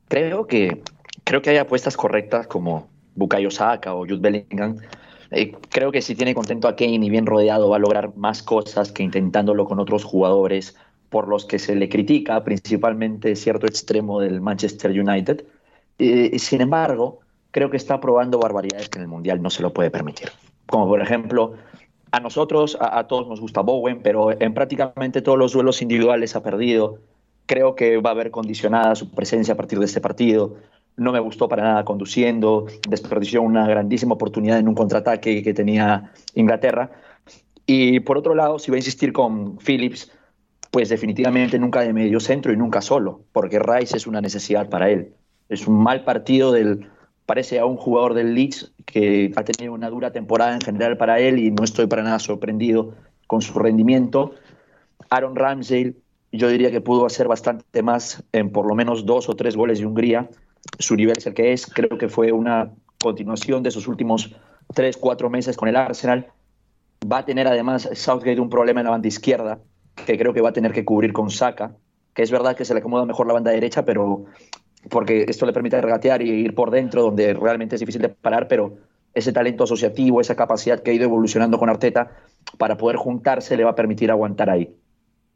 Creo 0.07 0.47
que, 0.47 0.83
creo 1.25 1.41
que 1.41 1.49
hay 1.49 1.57
apuestas 1.57 1.97
correctas 1.97 2.47
como 2.47 2.87
Bukayo 3.15 3.51
Saka 3.51 3.93
o 3.93 4.05
Jude 4.05 4.21
Bellingham 4.21 4.77
Eh, 5.31 5.51
creo 5.69 5.91
que 5.91 6.01
si 6.01 6.15
tiene 6.15 6.33
contento 6.33 6.69
a 6.69 6.77
Kane 6.77 7.05
y 7.05 7.09
bien 7.09 7.25
rodeado 7.25 7.67
va 7.67 7.75
a 7.75 7.79
lograr 7.79 8.15
más 8.15 8.41
cosas 8.41 8.93
que 8.93 9.03
intentándolo 9.03 9.65
con 9.65 9.79
otros 9.79 10.05
jugadores 10.05 10.77
por 11.13 11.27
los 11.27 11.45
que 11.45 11.59
se 11.59 11.75
le 11.75 11.89
critica, 11.89 12.43
principalmente 12.43 13.35
cierto 13.35 13.67
extremo 13.67 14.19
del 14.19 14.41
Manchester 14.41 14.89
United. 14.89 15.45
Eh, 15.99 16.39
sin 16.39 16.61
embargo, 16.61 17.19
creo 17.51 17.69
que 17.69 17.77
está 17.77 17.99
probando 17.99 18.39
barbaridades 18.39 18.89
que 18.89 18.97
en 18.97 19.03
el 19.03 19.07
Mundial 19.07 19.39
no 19.39 19.51
se 19.51 19.61
lo 19.61 19.71
puede 19.71 19.91
permitir. 19.91 20.31
Como 20.65 20.87
por 20.87 20.99
ejemplo, 21.03 21.53
a 22.09 22.19
nosotros, 22.19 22.75
a, 22.81 22.97
a 22.97 23.05
todos 23.05 23.27
nos 23.27 23.39
gusta 23.39 23.61
Bowen, 23.61 24.01
pero 24.01 24.31
en 24.41 24.55
prácticamente 24.55 25.21
todos 25.21 25.37
los 25.37 25.53
duelos 25.53 25.83
individuales 25.83 26.35
ha 26.35 26.41
perdido. 26.41 26.97
Creo 27.45 27.75
que 27.75 27.97
va 27.97 28.09
a 28.09 28.13
haber 28.13 28.31
condicionada 28.31 28.95
su 28.95 29.11
presencia 29.11 29.53
a 29.53 29.57
partir 29.57 29.77
de 29.77 29.85
este 29.85 30.01
partido 30.01 30.55
no 30.95 31.11
me 31.11 31.19
gustó 31.19 31.47
para 31.47 31.63
nada 31.63 31.85
conduciendo, 31.85 32.67
desperdició 32.87 33.41
una 33.41 33.67
grandísima 33.67 34.13
oportunidad 34.13 34.59
en 34.59 34.67
un 34.67 34.75
contraataque 34.75 35.41
que 35.41 35.53
tenía 35.53 36.11
Inglaterra. 36.35 36.91
Y 37.65 38.01
por 38.01 38.17
otro 38.17 38.35
lado, 38.35 38.59
si 38.59 38.69
va 38.69 38.75
a 38.75 38.79
insistir 38.79 39.13
con 39.13 39.57
Phillips, 39.57 40.11
pues 40.73 40.89
definitivamente 40.89 41.59
nunca 41.59 41.81
de 41.81 41.93
medio 41.93 42.19
centro 42.19 42.51
y 42.51 42.57
nunca 42.57 42.81
solo, 42.81 43.21
porque 43.31 43.59
Rice 43.59 43.95
es 43.95 44.07
una 44.07 44.21
necesidad 44.21 44.69
para 44.69 44.89
él. 44.89 45.13
Es 45.47 45.67
un 45.67 45.77
mal 45.83 46.03
partido 46.03 46.51
del, 46.51 46.89
parece 47.27 47.59
a 47.59 47.65
un 47.67 47.77
jugador 47.77 48.15
del 48.15 48.33
Leeds 48.33 48.73
que 48.83 49.31
ha 49.35 49.43
tenido 49.43 49.71
una 49.73 49.91
dura 49.91 50.11
temporada 50.11 50.55
en 50.55 50.61
general 50.61 50.97
para 50.97 51.19
él 51.19 51.37
y 51.37 51.51
no 51.51 51.63
estoy 51.63 51.85
para 51.85 52.01
nada 52.01 52.17
sorprendido 52.17 52.95
con 53.27 53.43
su 53.43 53.59
rendimiento. 53.59 54.33
Aaron 55.11 55.35
Ramsey, 55.35 55.95
yo 56.31 56.47
diría 56.47 56.71
que 56.71 56.81
pudo 56.81 57.05
hacer 57.05 57.27
bastante 57.27 57.83
más 57.83 58.23
en 58.31 58.51
por 58.51 58.65
lo 58.65 58.73
menos 58.73 59.05
dos 59.05 59.29
o 59.29 59.35
tres 59.35 59.55
goles 59.55 59.77
de 59.77 59.85
Hungría 59.85 60.27
su 60.79 60.95
nivel 60.95 61.17
es 61.17 61.27
el 61.27 61.33
que 61.33 61.53
es. 61.53 61.67
Creo 61.67 61.97
que 61.97 62.09
fue 62.09 62.31
una 62.31 62.71
continuación 63.01 63.63
de 63.63 63.71
sus 63.71 63.87
últimos 63.87 64.35
tres, 64.73 64.97
cuatro 64.97 65.29
meses 65.29 65.55
con 65.55 65.69
el 65.69 65.75
Arsenal. 65.75 66.27
Va 67.09 67.19
a 67.19 67.25
tener 67.25 67.47
además 67.47 67.89
Southgate 67.93 68.39
un 68.39 68.49
problema 68.49 68.79
en 68.79 68.85
la 68.85 68.91
banda 68.91 69.07
izquierda, 69.07 69.59
que 70.05 70.17
creo 70.17 70.33
que 70.33 70.41
va 70.41 70.49
a 70.49 70.53
tener 70.53 70.73
que 70.73 70.85
cubrir 70.85 71.13
con 71.13 71.29
Saka, 71.29 71.75
que 72.13 72.23
es 72.23 72.31
verdad 72.31 72.55
que 72.55 72.65
se 72.65 72.73
le 72.73 72.79
acomoda 72.79 73.05
mejor 73.05 73.27
la 73.27 73.33
banda 73.33 73.51
derecha, 73.51 73.85
pero 73.85 74.25
porque 74.89 75.25
esto 75.27 75.45
le 75.45 75.53
permite 75.53 75.79
regatear 75.79 76.21
y 76.21 76.29
ir 76.29 76.55
por 76.55 76.71
dentro, 76.71 77.03
donde 77.03 77.33
realmente 77.33 77.75
es 77.75 77.79
difícil 77.79 78.01
de 78.01 78.09
parar, 78.09 78.47
pero 78.47 78.77
ese 79.13 79.31
talento 79.31 79.63
asociativo, 79.63 80.21
esa 80.21 80.35
capacidad 80.35 80.81
que 80.81 80.91
ha 80.91 80.93
ido 80.93 81.05
evolucionando 81.05 81.57
con 81.57 81.69
Arteta, 81.69 82.11
para 82.57 82.77
poder 82.77 82.97
juntarse 82.97 83.55
le 83.55 83.63
va 83.63 83.71
a 83.71 83.75
permitir 83.75 84.11
aguantar 84.11 84.49
ahí. 84.49 84.75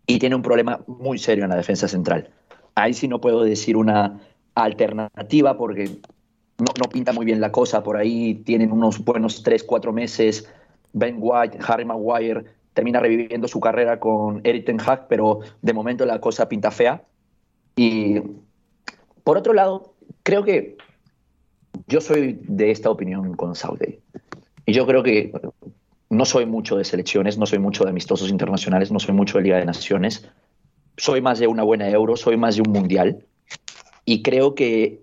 Y 0.06 0.20
tiene 0.20 0.36
un 0.36 0.42
problema 0.42 0.82
muy 0.88 1.18
serio 1.18 1.44
en 1.44 1.50
la 1.50 1.56
defensa 1.56 1.88
central. 1.88 2.30
Ahí 2.76 2.94
sí 2.94 3.08
no 3.08 3.22
puedo 3.22 3.44
decir 3.44 3.78
una 3.78 4.20
alternativa 4.56 5.58
porque 5.58 5.90
no, 6.58 6.90
pinta 6.90 7.14
muy 7.14 7.26
bien 7.26 7.40
la 7.42 7.52
cosa. 7.52 7.84
Por 7.84 7.98
ahí 7.98 8.36
tienen 8.46 8.72
unos 8.72 9.04
buenos 9.04 9.44
3, 9.44 9.64
4 9.64 9.94
meses. 9.94 10.50
Ben 10.94 11.18
White, 11.20 11.60
Harry 11.68 11.86
Maguire 11.86 12.46
termina 12.78 13.00
reviviendo 13.00 13.48
su 13.48 13.60
carrera 13.60 14.00
con 14.00 14.40
Eric 14.44 14.68
Ten 14.68 14.80
Hag, 14.80 15.08
pero 15.08 15.40
de 15.64 15.74
momento 15.74 16.06
la 16.06 16.22
cosa 16.22 16.48
pinta 16.48 16.70
fea. 16.70 17.02
Y 17.76 18.22
por 19.24 19.36
otro 19.36 19.54
lado, 19.54 19.96
creo 20.22 20.44
que 20.44 20.78
yo 21.88 22.02
soy 22.02 22.38
de 22.44 22.70
esta 22.70 22.92
opinión 22.92 23.34
con 23.34 23.56
Saudi. 23.56 23.98
Y 24.68 24.74
yo 24.74 24.86
creo 24.86 25.02
que 25.02 25.32
no 26.12 26.24
soy 26.24 26.46
mucho 26.46 26.78
de 26.78 26.84
selecciones, 26.84 27.40
no 27.40 27.48
soy 27.48 27.58
mucho 27.58 27.84
de 27.84 27.90
amistosos 27.90 28.30
internacionales, 28.30 28.92
no 28.92 29.00
soy 29.00 29.16
mucho 29.16 29.40
de 29.40 29.46
Liga 29.46 29.58
de 29.58 29.66
Naciones. 29.66 30.30
Soy 30.98 31.20
más 31.20 31.40
de 31.40 31.48
una 31.48 31.64
buena 31.64 31.90
euro, 31.90 32.16
soy 32.16 32.38
más 32.38 32.58
de 32.58 32.62
un 32.62 32.72
mundial. 32.72 33.26
Y 34.06 34.22
creo 34.22 34.54
que 34.54 35.02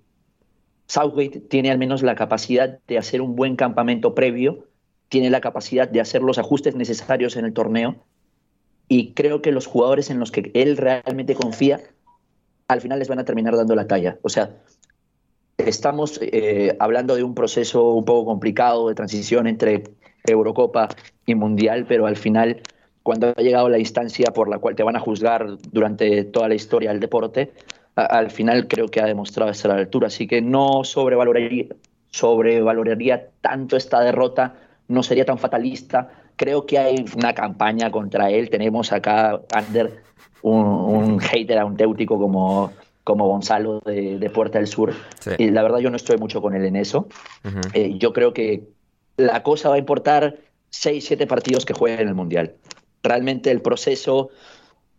Southgate 0.87 1.40
tiene 1.40 1.73
al 1.73 1.78
menos 1.78 2.04
la 2.04 2.14
capacidad 2.14 2.78
de 2.87 2.99
hacer 2.99 3.21
un 3.21 3.35
buen 3.35 3.57
campamento 3.57 4.14
previo, 4.14 4.69
tiene 5.08 5.30
la 5.30 5.40
capacidad 5.40 5.88
de 5.88 6.00
hacer 6.00 6.23
los 6.23 6.38
ajustes 6.38 6.75
necesarios 6.75 7.37
en 7.37 7.44
el 7.44 7.52
torneo 7.52 7.96
y 8.88 9.12
creo 9.12 9.42
que 9.42 9.52
los 9.52 9.66
jugadores 9.66 10.11
en 10.11 10.18
los 10.18 10.30
que 10.30 10.50
él 10.54 10.76
realmente 10.76 11.34
confía 11.34 11.80
al 12.68 12.80
final 12.80 12.99
les 12.99 13.08
van 13.08 13.18
a 13.18 13.25
terminar 13.25 13.56
dando 13.56 13.75
la 13.75 13.87
talla. 13.87 14.18
O 14.23 14.28
sea, 14.28 14.56
estamos 15.58 16.18
eh, 16.23 16.76
hablando 16.78 17.14
de 17.16 17.23
un 17.23 17.34
proceso 17.34 17.90
un 17.90 18.04
poco 18.04 18.26
complicado 18.26 18.88
de 18.88 18.94
transición 18.94 19.46
entre 19.46 19.84
Eurocopa 20.26 20.88
y 21.26 21.34
Mundial, 21.34 21.84
pero 21.87 22.06
al 22.06 22.16
final, 22.16 22.62
cuando 23.02 23.34
ha 23.37 23.42
llegado 23.42 23.68
la 23.68 23.78
instancia 23.78 24.32
por 24.32 24.49
la 24.49 24.58
cual 24.58 24.75
te 24.75 24.82
van 24.82 24.96
a 24.96 25.00
juzgar 25.00 25.58
durante 25.70 26.25
toda 26.25 26.49
la 26.49 26.54
historia 26.54 26.90
del 26.90 27.00
deporte, 27.00 27.52
al 27.94 28.30
final 28.30 28.66
creo 28.66 28.88
que 28.88 29.00
ha 29.00 29.06
demostrado 29.06 29.50
estar 29.50 29.70
a 29.70 29.75
la 29.75 29.80
altura. 29.80 30.08
Así 30.08 30.26
que 30.26 30.40
no 30.40 30.84
sobrevaloraría, 30.84 31.66
sobrevaloraría 32.11 33.28
tanto 33.40 33.76
esta 33.76 34.00
derrota, 34.00 34.54
no 34.88 35.03
sería 35.03 35.25
tan 35.25 35.38
fatalista. 35.38 36.11
Creo 36.37 36.67
que 36.67 36.79
hay 36.79 37.05
una 37.17 37.35
campaña 37.35 37.91
contra 37.91 38.31
él. 38.31 38.50
Tenemos 38.50 38.93
acá, 38.93 39.41
Ander, 39.55 40.03
un, 40.43 41.19
hater 41.21 41.59
auténtico 41.59 42.19
como, 42.19 42.73
como 43.03 43.29
Gonzalo 43.29 43.81
de, 43.81 44.31
Puerta 44.33 44.59
del 44.59 44.67
Sur. 44.67 44.93
Y 45.38 45.50
la 45.50 45.62
verdad 45.62 45.79
yo 45.79 45.91
no 45.91 45.97
estoy 45.97 46.19
mucho 46.19 46.43
con 46.43 46.55
él 46.55 46.64
en 46.64 46.76
eso. 46.76 47.09
Eh, 47.73 47.95
yo 47.99 48.12
creo 48.12 48.33
que 48.33 48.64
la 49.17 49.43
cosa 49.43 49.69
va 49.69 49.76
a 49.76 49.79
importar 49.79 50.37
6, 50.71 51.05
7 51.07 51.26
partidos 51.26 51.64
que 51.64 51.75
jueguen 51.75 52.00
en 52.00 52.09
el 52.09 52.14
Mundial. 52.14 52.55
Realmente 53.03 53.50
el 53.50 53.62
proceso 53.62 54.31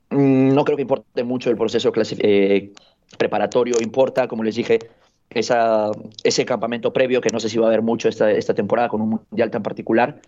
Mm, 0.10 0.54
no 0.54 0.64
creo 0.64 0.76
que 0.76 0.84
importe 0.84 1.24
mucho 1.24 1.50
el 1.50 1.58
proceso 1.58 1.92
eh, 2.20 2.72
preparatorio, 3.18 3.76
importa, 3.82 4.28
como 4.28 4.44
les 4.44 4.56
dije, 4.56 4.80
esa, 5.30 5.92
ese 6.24 6.46
campamento 6.46 6.94
previo, 6.94 7.22
que 7.22 7.30
no 7.32 7.40
sé 7.40 7.50
si 7.50 7.58
va 7.58 7.66
a 7.66 7.70
haber 7.70 7.82
mucho 7.82 8.10
esta, 8.10 8.32
esta 8.32 8.54
temporada 8.54 8.90
con 8.90 9.02
un 9.02 9.10
mundial 9.10 9.52
tan 9.52 9.64
particular, 9.64 10.20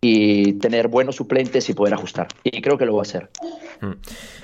y 0.00 0.54
tener 0.54 0.88
buenos 0.88 1.16
suplentes 1.16 1.68
y 1.68 1.74
poder 1.74 1.94
ajustar. 1.94 2.28
Y 2.42 2.62
creo 2.62 2.78
que 2.78 2.86
lo 2.86 2.94
va 2.94 3.00
a 3.00 3.02
hacer. 3.02 3.28
Mm. 3.80 3.92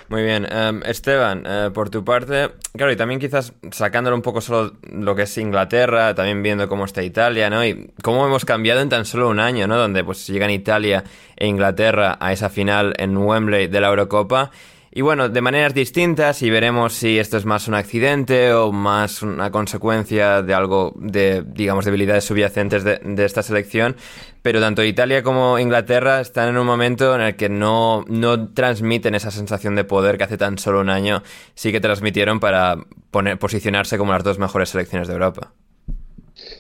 Muy 0.09 0.23
bien. 0.23 0.47
Em, 0.51 0.83
Esteban, 0.85 1.43
eh, 1.47 1.71
por 1.73 1.91
tu 1.91 2.05
parte, 2.05 2.51
claro, 2.77 2.93
y 2.93 2.97
también 2.97 3.19
quizás 3.19 3.53
sacándolo 3.73 4.15
un 4.15 4.23
poco 4.23 4.41
solo 4.41 4.75
lo 4.83 5.17
que 5.17 5.23
es 5.23 5.39
Inglaterra, 5.39 6.15
también 6.15 6.43
viendo 6.43 6.69
cómo 6.69 6.85
está 6.85 7.03
Italia, 7.03 7.51
¿no? 7.51 7.65
Y 7.65 7.91
cómo 8.03 8.25
hemos 8.25 8.45
cambiado 8.45 8.81
en 8.81 8.89
tan 8.89 9.05
solo 9.05 9.29
un 9.29 9.41
año, 9.41 9.67
¿no? 9.67 9.77
Donde 9.77 10.05
pues 10.05 10.27
llegan 10.29 10.51
Italia 10.51 11.03
e 11.37 11.47
Inglaterra 11.47 12.17
a 12.21 12.33
esa 12.33 12.51
final 12.51 12.95
en 12.99 13.17
Wembley 13.17 13.67
de 13.67 13.81
la 13.81 13.89
Eurocopa. 13.89 14.53
Y 14.97 15.03
bueno, 15.03 15.29
de 15.29 15.43
maneras 15.43 15.75
distintas 15.75 16.41
y 16.41 16.49
veremos 16.49 16.95
si 16.95 17.19
esto 17.19 17.37
es 17.37 17.45
más 17.45 17.69
un 17.69 17.75
accidente 17.75 18.55
o 18.55 18.73
más 18.73 19.21
una 19.21 19.51
consecuencia 19.51 20.41
de 20.41 20.55
algo 20.55 20.95
de, 20.97 21.45
digamos, 21.47 21.85
debilidades 21.85 22.25
subyacentes 22.25 22.83
de, 22.83 22.97
de 23.05 23.25
esta 23.27 23.43
selección. 23.43 23.97
Pero 24.41 24.59
tanto 24.59 24.83
Italia 24.83 25.23
como 25.23 25.59
Inglaterra 25.59 26.23
están 26.23 26.49
en 26.49 26.57
un 26.57 26.67
momento 26.67 27.15
en 27.15 27.21
el 27.21 27.37
que 27.37 27.51
no, 27.51 28.07
no 28.09 28.49
transmiten 28.55 29.15
esa 29.15 29.31
sensación 29.31 29.75
de 29.75 29.85
poder 29.85 30.17
que 30.17 30.25
hace 30.25 30.39
tan 30.39 30.57
solo 30.57 30.81
un 30.81 30.89
año 30.89 31.23
sí 31.55 31.73
que 31.73 31.81
transmitieron 31.81 32.41
para 32.41 32.79
poner, 33.11 33.39
posicionarse 33.39 33.99
como 33.99 34.15
las 34.15 34.25
dos 34.25 34.39
mejores 34.39 34.71
selecciones 34.71 35.09
de 35.09 35.13
Europa. 35.13 35.53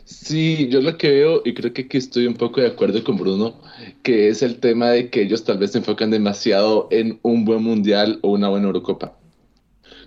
Sí, 0.06 0.68
yo 0.68 0.80
lo 0.82 0.96
que 0.98 1.10
veo, 1.10 1.42
y 1.44 1.52
creo 1.52 1.72
que 1.72 1.82
aquí 1.82 1.96
estoy 1.96 2.28
un 2.28 2.34
poco 2.34 2.60
de 2.60 2.68
acuerdo 2.68 3.02
con 3.02 3.16
Bruno, 3.16 3.60
que 4.04 4.28
es 4.28 4.40
el 4.40 4.60
tema 4.60 4.90
de 4.90 5.10
que 5.10 5.22
ellos 5.22 5.42
tal 5.42 5.58
vez 5.58 5.72
se 5.72 5.78
enfocan 5.78 6.12
demasiado 6.12 6.86
en 6.92 7.18
un 7.22 7.44
buen 7.44 7.64
mundial 7.64 8.20
o 8.22 8.30
una 8.30 8.48
buena 8.48 8.66
Eurocopa. 8.68 9.18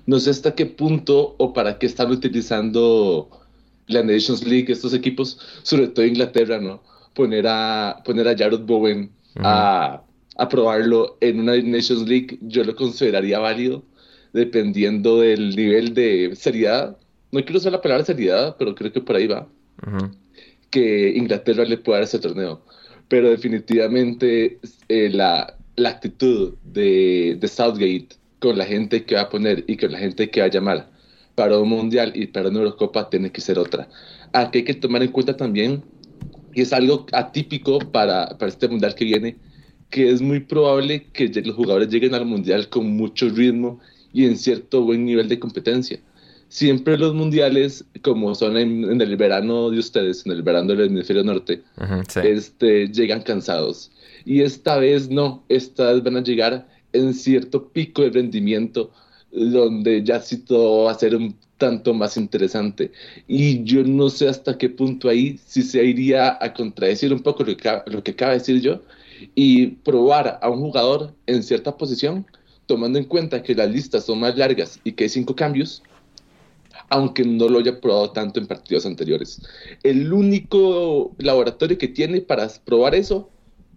No 0.05 0.17
sé 0.19 0.29
hasta 0.29 0.55
qué 0.55 0.65
punto 0.65 1.35
o 1.37 1.51
para 1.51 1.77
qué 1.77 1.85
están 1.85 2.11
utilizando 2.11 3.29
la 3.87 4.01
Nations 4.01 4.47
League 4.47 4.71
estos 4.71 4.93
equipos, 4.93 5.37
sobre 5.63 5.89
todo 5.89 6.05
Inglaterra, 6.05 6.59
¿no? 6.61 6.81
Poner 7.13 7.45
a, 7.47 8.01
poner 8.05 8.25
a 8.29 8.37
Jared 8.37 8.61
Bowen 8.61 9.11
a, 9.39 10.01
a 10.37 10.49
probarlo 10.49 11.17
en 11.19 11.41
una 11.41 11.57
Nations 11.57 12.07
League, 12.07 12.39
yo 12.43 12.63
lo 12.63 12.73
consideraría 12.73 13.39
válido, 13.39 13.83
dependiendo 14.31 15.19
del 15.19 15.57
nivel 15.57 15.93
de 15.93 16.33
seriedad. 16.37 16.97
No 17.33 17.41
quiero 17.43 17.57
usar 17.57 17.73
la 17.73 17.81
palabra 17.81 18.05
seriedad, 18.05 18.55
pero 18.57 18.73
creo 18.75 18.93
que 18.93 19.01
por 19.01 19.17
ahí 19.17 19.27
va 19.27 19.45
que 20.69 21.13
Inglaterra 21.15 21.65
le 21.65 21.77
pueda 21.77 21.99
dar 21.99 22.07
ese 22.07 22.19
torneo. 22.19 22.61
Pero 23.07 23.29
definitivamente 23.29 24.59
eh, 24.87 25.09
la, 25.09 25.55
la, 25.75 25.89
actitud 25.89 26.55
de, 26.63 27.37
de, 27.39 27.47
Southgate 27.47 28.09
con 28.39 28.57
la 28.57 28.65
gente 28.65 29.03
que 29.03 29.15
va 29.15 29.21
a 29.21 29.29
poner 29.29 29.63
y 29.67 29.77
con 29.77 29.91
la 29.91 29.97
gente 29.97 30.29
que 30.29 30.41
va 30.41 30.45
a 30.45 30.49
llamar 30.49 30.89
para 31.35 31.57
un 31.57 31.69
mundial 31.69 32.11
y 32.15 32.27
para 32.27 32.49
una 32.49 32.59
Eurocopa 32.59 33.09
tiene 33.09 33.31
que 33.31 33.41
ser 33.41 33.57
otra. 33.57 33.89
Aquí 34.33 34.59
hay 34.59 34.63
que 34.63 34.75
tomar 34.75 35.01
en 35.01 35.11
cuenta 35.11 35.35
también, 35.35 35.83
y 36.53 36.61
es 36.61 36.73
algo 36.73 37.05
atípico 37.13 37.79
para, 37.79 38.37
para 38.37 38.49
este 38.49 38.67
mundial 38.67 38.93
que 38.93 39.05
viene, 39.05 39.37
que 39.89 40.11
es 40.11 40.21
muy 40.21 40.41
probable 40.41 41.07
que 41.13 41.29
los 41.29 41.55
jugadores 41.55 41.89
lleguen 41.89 42.13
al 42.13 42.25
mundial 42.25 42.69
con 42.69 42.91
mucho 42.95 43.29
ritmo 43.29 43.79
y 44.13 44.25
en 44.25 44.37
cierto 44.37 44.83
buen 44.83 45.05
nivel 45.05 45.27
de 45.27 45.39
competencia 45.39 45.99
siempre 46.49 46.97
los 46.97 47.13
mundiales, 47.13 47.85
como 48.01 48.35
son 48.35 48.57
en, 48.57 49.01
el 49.01 49.15
verano 49.15 49.69
de 49.69 49.79
ustedes, 49.79 50.25
en 50.25 50.33
el 50.33 50.43
verano 50.43 50.73
del 50.75 50.87
hemisferio 50.87 51.23
norte, 51.23 51.63
este, 52.23 52.87
llegan 52.89 53.21
cansados. 53.21 53.91
Y 54.25 54.41
esta 54.41 54.77
vez 54.77 55.09
no, 55.09 55.43
esta 55.47 55.93
vez 55.93 56.03
van 56.03 56.17
a 56.17 56.23
llegar 56.23 56.67
en 56.91 57.13
cierto 57.13 57.69
pico 57.69 58.01
de 58.01 58.09
rendimiento, 58.09 58.91
donde 59.31 60.03
ya 60.03 60.19
sí 60.19 60.37
todo 60.37 60.85
va 60.85 60.91
a 60.91 60.95
ser 60.95 61.15
un 61.15 61.35
tanto 61.57 61.93
más 61.93 62.17
interesante. 62.17 62.91
Y 63.27 63.63
yo 63.63 63.83
no 63.83 64.09
sé 64.09 64.27
hasta 64.27 64.57
qué 64.57 64.69
punto 64.69 65.07
ahí 65.07 65.39
si 65.45 65.61
se 65.61 65.83
iría 65.83 66.37
a 66.41 66.53
contradecir 66.53 67.13
un 67.13 67.21
poco 67.21 67.43
lo 67.43 67.55
que, 67.55 67.81
lo 67.85 68.03
que 68.03 68.11
acaba 68.11 68.31
de 68.31 68.39
decir 68.39 68.61
yo 68.61 68.81
y 69.35 69.67
probar 69.67 70.39
a 70.41 70.49
un 70.49 70.59
jugador 70.61 71.13
en 71.27 71.43
cierta 71.43 71.77
posición, 71.77 72.25
tomando 72.65 72.97
en 72.97 73.05
cuenta 73.05 73.43
que 73.43 73.53
las 73.53 73.69
listas 73.69 74.05
son 74.05 74.19
más 74.19 74.37
largas 74.37 74.79
y 74.83 74.93
que 74.93 75.03
hay 75.03 75.09
cinco 75.09 75.35
cambios, 75.35 75.83
aunque 76.89 77.23
no 77.23 77.47
lo 77.49 77.59
haya 77.59 77.79
probado 77.79 78.11
tanto 78.11 78.39
en 78.39 78.47
partidos 78.47 78.85
anteriores. 78.85 79.41
El 79.83 80.11
único 80.11 81.15
laboratorio 81.19 81.77
que 81.77 81.87
tiene 81.87 82.21
para 82.21 82.47
probar 82.65 82.95
eso 82.95 83.29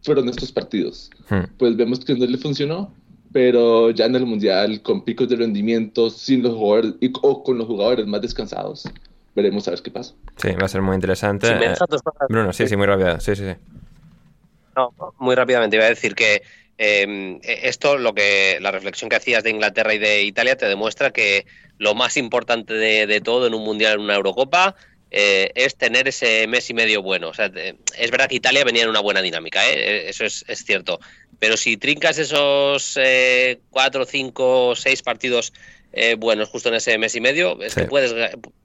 fueron 0.03 0.29
estos 0.29 0.51
partidos. 0.51 1.11
Hmm. 1.29 1.45
Pues 1.59 1.77
vemos 1.77 2.05
que 2.05 2.15
no 2.15 2.27
le 2.27 2.39
funcionó, 2.39 2.93
pero 3.33 3.91
ya 3.91 4.07
en 4.07 4.17
el 4.17 4.27
Mundial, 4.27 4.83
con 4.83 5.05
picos 5.05 5.29
de 5.29 5.37
rendimiento, 5.37 6.11
sin 6.11 6.43
los 6.43 6.55
jugadores, 6.55 6.95
y- 7.01 7.13
o 7.23 7.43
con 7.43 7.59
los 7.59 7.67
jugadores 7.67 8.07
más 8.07 8.21
descansados, 8.21 8.85
veremos 9.35 9.67
a 9.69 9.73
ver 9.73 9.83
qué 9.83 9.91
pasa. 9.91 10.15
Sí, 10.37 10.49
va 10.53 10.67
a 10.67 10.69
ser 10.69 10.83
muy 10.83 10.95
interesante. 10.95 11.55
Me 11.55 11.67
Eh, 11.67 11.75
Bruno, 12.29 12.53
sí, 12.53 12.67
sí, 12.67 12.77
muy 12.77 12.87
rápido. 12.87 13.21
Sí, 13.21 13.37
sí, 13.37 13.43
sí. 13.45 13.55
No, 14.75 14.95
muy 15.19 15.35
rápidamente 15.35 15.77
iba 15.77 15.85
a 15.85 15.91
decir 15.91 16.15
que 16.15 16.43
eh, 16.85 17.39
esto, 17.63 17.97
lo 17.97 18.13
que 18.15 18.59
la 18.61 18.71
reflexión 18.73 19.09
que 19.09 19.17
hacías 19.17 19.43
de 19.45 19.51
Inglaterra 19.51 19.95
y 19.95 19.99
de 19.99 20.23
Italia 20.23 20.57
te 20.57 20.67
demuestra 20.67 21.11
que 21.13 21.47
lo 21.79 21.95
más 21.95 22.17
importante 22.17 22.75
de, 22.75 23.07
de 23.07 23.21
todo 23.21 23.47
en 23.47 23.55
un 23.55 23.63
mundial, 23.65 23.95
en 23.95 24.01
una 24.01 24.15
Eurocopa, 24.15 24.75
eh, 25.11 25.51
es 25.55 25.77
tener 25.77 26.09
ese 26.09 26.47
mes 26.47 26.71
y 26.71 26.75
medio 26.75 27.03
bueno. 27.03 27.29
O 27.29 27.35
sea, 27.35 27.51
te- 27.53 27.77
es 27.99 28.11
verdad 28.11 28.29
que 28.29 28.37
Italia 28.37 28.65
venía 28.65 28.83
en 28.85 28.89
una 28.89 29.01
buena 29.01 29.21
dinámica, 29.23 29.61
¿eh? 29.71 30.09
eso 30.09 30.25
es, 30.25 30.45
es 30.49 30.65
cierto. 30.65 30.99
Pero 31.39 31.57
si 31.57 31.77
trincas 31.77 32.19
esos 32.19 32.97
eh, 33.03 33.59
cuatro, 33.71 34.05
cinco, 34.07 34.75
seis 34.75 35.03
partidos 35.03 35.53
eh, 35.93 36.15
buenos 36.15 36.49
justo 36.49 36.69
en 36.71 36.77
ese 36.77 36.97
mes 36.99 37.15
y 37.15 37.21
medio, 37.21 37.61
es 37.63 37.75
Sí. 37.75 37.81
que 37.83 37.87
puedes, 37.89 38.15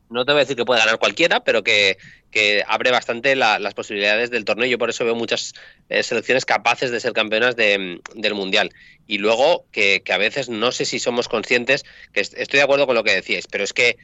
no 0.09 0.25
te 0.25 0.31
voy 0.31 0.39
a 0.39 0.43
decir 0.43 0.55
que 0.57 0.65
puede 0.65 0.79
ganar 0.79 0.99
cualquiera, 0.99 1.43
pero 1.43 1.63
que, 1.63 1.97
que 2.31 2.63
abre 2.67 2.91
bastante 2.91 3.35
la- 3.35 3.59
las 3.59 3.73
posibilidades 3.73 4.29
del 4.29 4.45
torneo. 4.45 4.67
Yo 4.67 4.77
por 4.77 4.89
eso 4.89 5.05
veo 5.05 5.15
muchas 5.15 5.53
eh, 5.89 6.03
selecciones 6.03 6.45
capaces 6.45 6.91
de 6.91 6.99
ser 6.99 7.13
campeonas 7.13 7.55
de, 7.55 8.01
del 8.15 8.33
Mundial. 8.35 8.71
Y 9.05 9.17
luego 9.19 9.67
que, 9.71 10.03
a 10.11 10.17
veces 10.17 10.49
no 10.49 10.71
sé 10.71 10.85
si 10.85 10.99
somos 10.99 11.27
conscientes, 11.27 11.83
que 12.13 12.21
est- 12.21 12.33
estoy 12.37 12.57
de 12.57 12.63
acuerdo 12.63 12.85
con 12.87 12.95
lo 12.95 13.03
que 13.03 13.13
decíais, 13.15 13.47
pero 13.47 13.63
es 13.63 13.73
que 13.73 13.97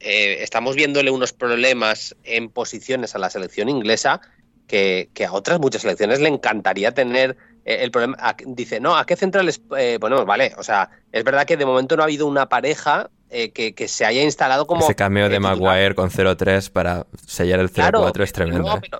eh, 0.00 0.38
estamos 0.42 0.76
viéndole 0.76 1.10
unos 1.10 1.32
problemas 1.32 2.16
en 2.24 2.50
posiciones 2.50 3.14
a 3.14 3.18
la 3.18 3.30
selección 3.30 3.68
inglesa 3.68 4.20
que, 4.66 5.10
que 5.14 5.24
a 5.24 5.32
otras 5.32 5.58
muchas 5.60 5.82
selecciones 5.82 6.20
le 6.20 6.28
encantaría 6.28 6.92
tener 6.92 7.36
eh, 7.64 7.78
el 7.82 7.90
problema. 7.90 8.16
dice, 8.46 8.80
no, 8.80 8.96
¿a 8.96 9.06
qué 9.06 9.16
centrales 9.16 9.60
eh, 9.76 9.98
ponemos? 10.00 10.26
Vale, 10.26 10.52
o 10.58 10.62
sea, 10.62 10.90
es 11.12 11.24
verdad 11.24 11.46
que 11.46 11.56
de 11.56 11.66
momento 11.66 11.96
no 11.96 12.02
ha 12.02 12.06
habido 12.06 12.26
una 12.26 12.48
pareja 12.48 13.10
eh, 13.30 13.50
que, 13.50 13.74
que 13.74 13.88
se 13.88 14.04
haya 14.04 14.22
instalado 14.22 14.66
como... 14.66 14.84
Ese 14.84 14.94
cameo 14.94 15.28
de 15.28 15.36
eh. 15.36 15.40
Maguire 15.40 15.94
con 15.94 16.10
0-3 16.10 16.70
para 16.70 17.06
sellar 17.26 17.60
el 17.60 17.70
0-4 17.72 18.22
es 18.22 18.32
tremendo. 18.32 18.62
no, 18.68 18.76
¿eh? 18.76 18.80
pero- 18.80 18.98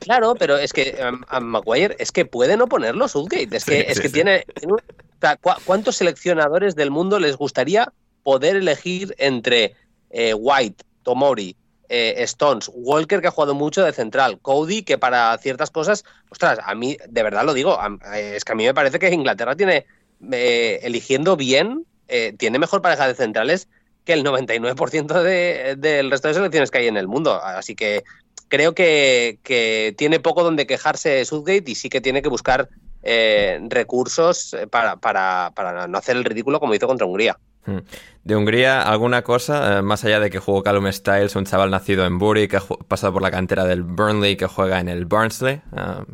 claro, 0.00 0.34
pero 0.38 0.56
es 0.58 0.72
que 0.72 0.96
um, 1.08 1.22
a 1.28 1.40
Maguire 1.40 1.96
es 1.98 2.12
que 2.12 2.24
puede 2.24 2.56
no 2.56 2.68
ponerlo 2.68 3.08
Southgate. 3.08 3.56
Es 3.56 3.64
que, 3.64 3.76
Sí, 3.82 3.84
es 3.88 3.96
sí, 3.96 4.02
que 4.02 4.08
sí. 4.08 4.14
tiene. 4.14 4.44
tiene 4.54 4.72
un- 4.74 4.78
o 4.80 5.26
sea, 5.26 5.36
¿cu- 5.36 5.60
¿Cuántos 5.64 5.96
seleccionadores 5.96 6.74
del 6.74 6.90
mundo 6.90 7.18
les 7.18 7.36
gustaría 7.36 7.90
poder 8.22 8.56
elegir 8.56 9.14
entre 9.18 9.74
eh, 10.10 10.34
White, 10.34 10.84
Tomori, 11.02 11.56
eh, 11.88 12.14
Stones, 12.18 12.70
Walker, 12.74 13.20
que 13.20 13.28
ha 13.28 13.30
jugado 13.30 13.54
mucho 13.54 13.82
de 13.84 13.92
central, 13.92 14.38
Cody, 14.40 14.82
que 14.82 14.98
para 14.98 15.36
ciertas 15.38 15.70
cosas, 15.70 16.04
ostras, 16.30 16.58
a 16.62 16.74
mí, 16.74 16.96
de 17.08 17.22
verdad 17.22 17.44
lo 17.44 17.54
digo, 17.54 17.78
a- 17.80 17.98
es 18.18 18.44
que 18.44 18.52
a 18.52 18.54
mí 18.54 18.64
me 18.64 18.74
parece 18.74 18.98
que 18.98 19.10
Inglaterra 19.10 19.56
tiene, 19.56 19.86
eh, 20.30 20.80
eligiendo 20.82 21.36
bien, 21.36 21.86
eh, 22.08 22.34
tiene 22.38 22.58
mejor 22.58 22.82
pareja 22.82 23.06
de 23.08 23.14
centrales 23.14 23.68
que 24.04 24.12
el 24.12 24.22
99% 24.24 25.22
de- 25.22 25.76
del 25.78 26.10
resto 26.10 26.28
de 26.28 26.34
selecciones 26.34 26.70
que 26.70 26.78
hay 26.78 26.88
en 26.88 26.96
el 26.96 27.08
mundo. 27.08 27.40
Así 27.42 27.74
que 27.74 28.04
creo 28.48 28.74
que, 28.74 29.38
que 29.42 29.94
tiene 29.96 30.20
poco 30.20 30.42
donde 30.44 30.66
quejarse 30.66 31.24
Southgate 31.24 31.70
y 31.70 31.74
sí 31.74 31.88
que 31.88 32.00
tiene 32.00 32.20
que 32.22 32.28
buscar 32.28 32.68
eh, 33.02 33.58
recursos 33.68 34.54
para, 34.70 34.96
para, 34.96 35.52
para 35.54 35.86
no 35.88 35.98
hacer 35.98 36.16
el 36.16 36.24
ridículo 36.24 36.60
como 36.60 36.74
hizo 36.74 36.86
contra 36.86 37.06
Hungría. 37.06 37.38
Mm. 37.66 37.78
De 38.24 38.36
Hungría, 38.36 38.82
¿alguna 38.82 39.22
cosa? 39.22 39.78
eh, 39.78 39.82
más 39.82 40.04
allá 40.04 40.20
de 40.20 40.28
que 40.30 40.38
jugó 40.38 40.62
Callum 40.62 40.90
Styles, 40.92 41.34
un 41.36 41.46
chaval 41.46 41.70
nacido 41.70 42.04
en 42.06 42.18
Bury, 42.18 42.46
que 42.48 42.58
ha 42.58 42.60
pasado 42.60 43.14
por 43.14 43.22
la 43.22 43.30
cantera 43.30 43.64
del 43.64 43.82
Burnley, 43.82 44.36
que 44.36 44.46
juega 44.46 44.80
en 44.80 44.88
el 44.90 45.06
Barnsley. 45.06 45.62
ah, 45.72 46.04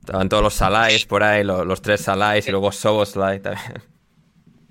estaban 0.00 0.28
todos 0.28 0.42
los 0.42 0.54
Salais 0.54 1.04
por 1.06 1.22
ahí, 1.22 1.44
lo- 1.44 1.64
los, 1.64 1.82
tres 1.82 2.00
Salais 2.02 2.46
y 2.46 2.50
luego 2.50 2.72
Soboslai 2.72 3.40
también. 3.40 3.82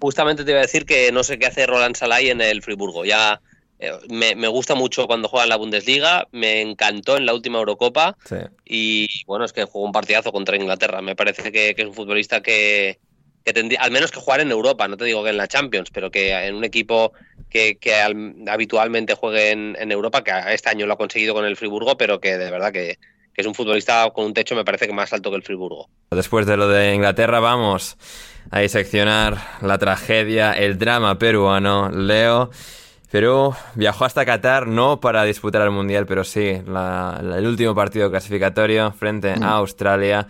Justamente 0.01 0.43
te 0.45 0.51
iba 0.51 0.59
a 0.59 0.63
decir 0.63 0.85
que 0.85 1.11
no 1.11 1.23
sé 1.23 1.37
qué 1.39 1.47
hace 1.47 1.65
Roland 1.65 1.95
Salai 1.95 2.29
en 2.29 2.41
el 2.41 2.61
Friburgo. 2.61 3.05
Ya 3.05 3.41
eh, 3.79 3.91
me, 4.09 4.35
me 4.35 4.47
gusta 4.47 4.75
mucho 4.75 5.07
cuando 5.07 5.27
juega 5.27 5.43
en 5.43 5.49
la 5.49 5.55
Bundesliga, 5.57 6.27
me 6.31 6.61
encantó 6.61 7.17
en 7.17 7.25
la 7.25 7.33
última 7.33 7.59
Eurocopa 7.59 8.17
Sí. 8.25 8.35
y 8.65 9.07
bueno, 9.25 9.45
es 9.45 9.53
que 9.53 9.63
jugó 9.65 9.85
un 9.85 9.91
partidazo 9.91 10.31
contra 10.31 10.55
Inglaterra. 10.55 11.01
Me 11.01 11.15
parece 11.15 11.51
que, 11.51 11.75
que 11.75 11.81
es 11.81 11.87
un 11.87 11.93
futbolista 11.93 12.41
que, 12.41 12.99
que 13.43 13.53
tendría, 13.53 13.81
al 13.81 13.91
menos 13.91 14.11
que 14.11 14.19
jugar 14.19 14.41
en 14.41 14.51
Europa, 14.51 14.87
no 14.87 14.97
te 14.97 15.05
digo 15.05 15.23
que 15.23 15.29
en 15.29 15.37
la 15.37 15.47
Champions, 15.47 15.89
pero 15.91 16.11
que 16.11 16.31
en 16.33 16.55
un 16.55 16.63
equipo 16.63 17.13
que, 17.49 17.77
que 17.77 17.95
al- 17.95 18.35
habitualmente 18.47 19.15
juegue 19.15 19.51
en, 19.51 19.75
en 19.79 19.91
Europa, 19.91 20.23
que 20.23 20.31
este 20.53 20.69
año 20.69 20.85
lo 20.85 20.93
ha 20.93 20.97
conseguido 20.97 21.33
con 21.33 21.45
el 21.45 21.55
Friburgo, 21.57 21.97
pero 21.97 22.19
que 22.19 22.37
de 22.37 22.51
verdad 22.51 22.71
que, 22.71 22.99
que 23.33 23.41
es 23.41 23.47
un 23.47 23.55
futbolista 23.55 24.09
con 24.11 24.25
un 24.25 24.33
techo 24.33 24.55
me 24.55 24.65
parece 24.65 24.87
que 24.87 24.93
más 24.93 25.11
alto 25.13 25.29
que 25.29 25.37
el 25.37 25.43
Friburgo. 25.43 25.89
Después 26.11 26.45
de 26.45 26.57
lo 26.57 26.67
de 26.67 26.93
Inglaterra, 26.93 27.39
vamos 27.39 27.97
a 28.51 28.59
diseccionar 28.59 29.37
la 29.61 29.77
tragedia, 29.77 30.53
el 30.53 30.77
drama 30.77 31.17
peruano. 31.19 31.89
Leo, 31.89 32.49
Perú 33.11 33.53
viajó 33.75 34.05
hasta 34.05 34.25
Qatar 34.25 34.67
no 34.67 34.99
para 34.99 35.23
disputar 35.23 35.61
el 35.63 35.71
Mundial, 35.71 36.05
pero 36.05 36.23
sí 36.23 36.61
la- 36.67 37.19
la- 37.23 37.37
el 37.37 37.47
último 37.47 37.73
partido 37.75 38.09
clasificatorio 38.09 38.91
frente 38.91 39.33
a 39.41 39.51
Australia. 39.53 40.27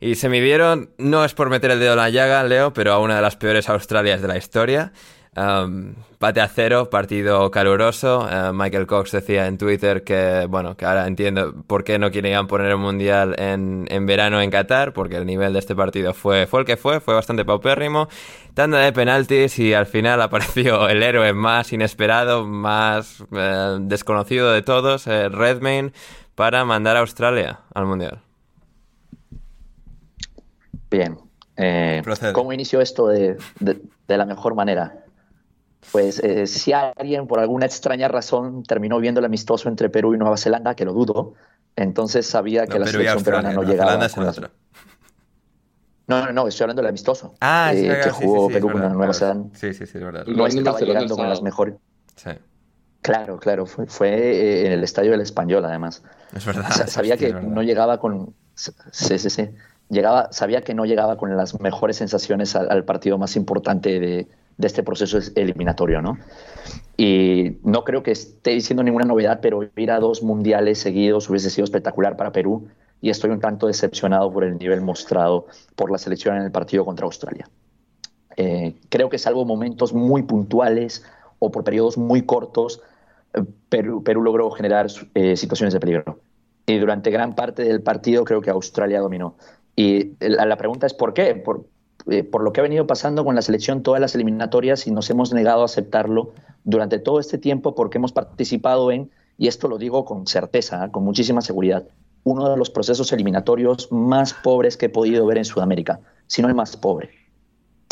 Y 0.00 0.14
se 0.14 0.28
midieron, 0.30 0.90
no 0.98 1.24
es 1.24 1.34
por 1.34 1.50
meter 1.50 1.70
el 1.70 1.80
dedo 1.80 1.92
en 1.92 1.98
la 1.98 2.08
llaga, 2.10 2.42
Leo, 2.44 2.72
pero 2.72 2.92
a 2.92 2.98
una 2.98 3.16
de 3.16 3.22
las 3.22 3.36
peores 3.36 3.68
Australias 3.68 4.22
de 4.22 4.28
la 4.28 4.36
historia. 4.38 4.92
Um, 5.36 5.94
pate 6.18 6.40
a 6.40 6.48
cero, 6.48 6.90
partido 6.90 7.50
caluroso. 7.52 8.26
Uh, 8.26 8.52
Michael 8.52 8.86
Cox 8.88 9.12
decía 9.12 9.46
en 9.46 9.58
Twitter 9.58 10.02
que, 10.02 10.46
bueno, 10.50 10.76
que 10.76 10.84
ahora 10.84 11.06
entiendo 11.06 11.54
por 11.68 11.84
qué 11.84 12.00
no 12.00 12.10
querían 12.10 12.48
poner 12.48 12.66
el 12.72 12.78
mundial 12.78 13.36
en, 13.38 13.86
en 13.90 14.06
verano 14.06 14.40
en 14.40 14.50
Qatar, 14.50 14.92
porque 14.92 15.16
el 15.16 15.26
nivel 15.26 15.52
de 15.52 15.60
este 15.60 15.76
partido 15.76 16.14
fue, 16.14 16.48
fue 16.48 16.60
el 16.60 16.66
que 16.66 16.76
fue, 16.76 16.98
fue 16.98 17.14
bastante 17.14 17.44
paupérrimo. 17.44 18.08
Tanda 18.54 18.78
de 18.80 18.92
penaltis 18.92 19.56
y 19.60 19.72
al 19.72 19.86
final 19.86 20.20
apareció 20.22 20.88
el 20.88 21.00
héroe 21.02 21.32
más 21.32 21.72
inesperado, 21.72 22.44
más 22.44 23.22
eh, 23.32 23.76
desconocido 23.82 24.50
de 24.50 24.62
todos, 24.62 25.06
eh, 25.06 25.28
Redmayne, 25.28 25.92
para 26.34 26.64
mandar 26.64 26.96
a 26.96 27.00
Australia 27.00 27.60
al 27.72 27.86
mundial. 27.86 28.20
Bien. 30.90 31.18
Eh. 31.56 32.02
¿Cómo 32.32 32.52
inició 32.52 32.80
esto 32.80 33.06
de, 33.06 33.36
de- 33.60 33.80
de 34.08 34.16
la 34.18 34.26
mejor 34.26 34.56
manera? 34.56 35.04
Pues 35.92 36.18
eh, 36.22 36.46
si 36.46 36.72
alguien 36.72 37.26
por 37.26 37.40
alguna 37.40 37.66
extraña 37.66 38.06
razón 38.08 38.62
terminó 38.64 38.98
viendo 39.00 39.18
el 39.20 39.24
amistoso 39.26 39.68
entre 39.68 39.88
Perú 39.88 40.14
y 40.14 40.18
Nueva 40.18 40.36
Zelanda, 40.36 40.74
que 40.74 40.84
lo 40.84 40.92
dudo, 40.92 41.34
entonces 41.74 42.26
sabía 42.26 42.66
que 42.66 42.78
la 42.78 42.86
selección 42.86 43.24
peruana 43.24 43.52
no 43.52 43.62
llegaba. 43.62 43.96
No, 46.06 46.26
no, 46.26 46.32
no, 46.32 46.48
estoy 46.48 46.64
hablando 46.64 46.82
del 46.82 46.88
amistoso. 46.88 47.34
Ah, 47.40 47.70
sí, 47.72 47.86
eh, 47.86 48.02
sí, 48.02 48.08
que 48.08 48.14
sí, 48.14 48.24
jugó 48.24 48.48
sí, 48.48 48.54
Perú 48.54 48.66
es 48.68 48.72
con 48.72 48.80
verdad, 48.82 48.94
Nueva 48.96 49.12
claro. 49.12 49.18
Zelanda. 49.18 49.58
Sí, 49.58 49.72
sí, 49.74 49.86
sí, 49.86 49.98
es 49.98 50.04
verdad. 50.04 50.26
No 50.26 50.46
estaba 50.46 50.80
llegando 50.80 51.16
con 51.16 51.28
las 51.28 51.42
mejores. 51.42 51.74
Sí, 52.16 52.30
Claro, 53.02 53.38
claro, 53.38 53.64
fue, 53.64 53.86
fue, 53.86 54.10
eh, 54.10 54.66
en 54.66 54.72
el 54.72 54.84
estadio 54.84 55.12
del 55.12 55.22
Español, 55.22 55.64
además. 55.64 56.02
es 56.34 56.44
verdad. 56.44 56.70
Sa- 56.70 56.86
sabía 56.86 57.14
sí, 57.14 57.20
que 57.20 57.26
es 57.28 57.34
verdad. 57.34 57.48
no 57.48 57.62
llegaba 57.62 57.98
con. 57.98 58.34
Sí, 58.54 59.18
sí, 59.18 59.30
sí. 59.30 59.48
Llegaba, 59.88 60.30
sabía 60.32 60.60
que 60.62 60.74
no 60.74 60.84
llegaba 60.84 61.16
con 61.16 61.34
las 61.36 61.58
mejores 61.60 61.96
sensaciones 61.96 62.54
al, 62.56 62.70
al 62.70 62.84
partido 62.84 63.16
más 63.16 63.36
importante 63.36 63.98
de, 63.98 64.28
de 64.60 64.66
este 64.66 64.82
proceso 64.82 65.18
es- 65.18 65.32
eliminatorio, 65.34 66.02
¿no? 66.02 66.18
Y 66.96 67.58
no 67.64 67.82
creo 67.84 68.02
que 68.02 68.10
esté 68.10 68.50
diciendo 68.50 68.82
ninguna 68.82 69.06
novedad, 69.06 69.40
pero 69.40 69.62
ir 69.76 69.90
a 69.90 69.98
dos 69.98 70.22
mundiales 70.22 70.78
seguidos 70.78 71.30
hubiese 71.30 71.48
sido 71.50 71.64
espectacular 71.64 72.16
para 72.16 72.30
Perú. 72.30 72.68
Y 73.00 73.08
estoy 73.08 73.30
un 73.30 73.40
tanto 73.40 73.66
decepcionado 73.66 74.30
por 74.30 74.44
el 74.44 74.58
nivel 74.58 74.82
mostrado 74.82 75.46
por 75.74 75.90
la 75.90 75.96
selección 75.96 76.36
en 76.36 76.42
el 76.42 76.52
partido 76.52 76.84
contra 76.84 77.06
Australia. 77.06 77.48
Eh, 78.36 78.74
creo 78.90 79.08
que 79.08 79.16
salvo 79.18 79.46
momentos 79.46 79.94
muy 79.94 80.22
puntuales 80.22 81.02
o 81.38 81.50
por 81.50 81.64
periodos 81.64 81.96
muy 81.96 82.22
cortos, 82.22 82.82
eh, 83.32 83.42
Perú, 83.70 84.02
Perú 84.04 84.22
logró 84.22 84.50
generar 84.50 84.88
eh, 85.14 85.36
situaciones 85.36 85.72
de 85.72 85.80
peligro. 85.80 86.20
Y 86.66 86.78
durante 86.78 87.10
gran 87.10 87.34
parte 87.34 87.64
del 87.64 87.82
partido 87.82 88.24
creo 88.24 88.42
que 88.42 88.50
Australia 88.50 89.00
dominó. 89.00 89.36
Y 89.74 90.12
la, 90.20 90.44
la 90.44 90.56
pregunta 90.56 90.86
es 90.86 90.92
¿por 90.92 91.14
qué? 91.14 91.34
Por, 91.34 91.64
eh, 92.08 92.24
por 92.24 92.42
lo 92.42 92.52
que 92.52 92.60
ha 92.60 92.62
venido 92.62 92.86
pasando 92.86 93.24
con 93.24 93.34
la 93.34 93.42
selección 93.42 93.82
todas 93.82 94.00
las 94.00 94.14
eliminatorias 94.14 94.86
y 94.86 94.90
nos 94.90 95.10
hemos 95.10 95.32
negado 95.32 95.62
a 95.62 95.64
aceptarlo 95.66 96.32
durante 96.64 96.98
todo 96.98 97.20
este 97.20 97.38
tiempo 97.38 97.74
porque 97.74 97.98
hemos 97.98 98.12
participado 98.12 98.90
en, 98.92 99.10
y 99.38 99.48
esto 99.48 99.68
lo 99.68 99.78
digo 99.78 100.04
con 100.04 100.26
certeza, 100.26 100.86
¿eh? 100.86 100.90
con 100.90 101.04
muchísima 101.04 101.40
seguridad, 101.40 101.84
uno 102.24 102.48
de 102.48 102.56
los 102.56 102.70
procesos 102.70 103.12
eliminatorios 103.12 103.90
más 103.90 104.34
pobres 104.34 104.76
que 104.76 104.86
he 104.86 104.90
podido 104.90 105.26
ver 105.26 105.38
en 105.38 105.44
Sudamérica, 105.44 106.00
si 106.26 106.42
no 106.42 106.48
el 106.48 106.54
más 106.54 106.76
pobre. 106.76 107.10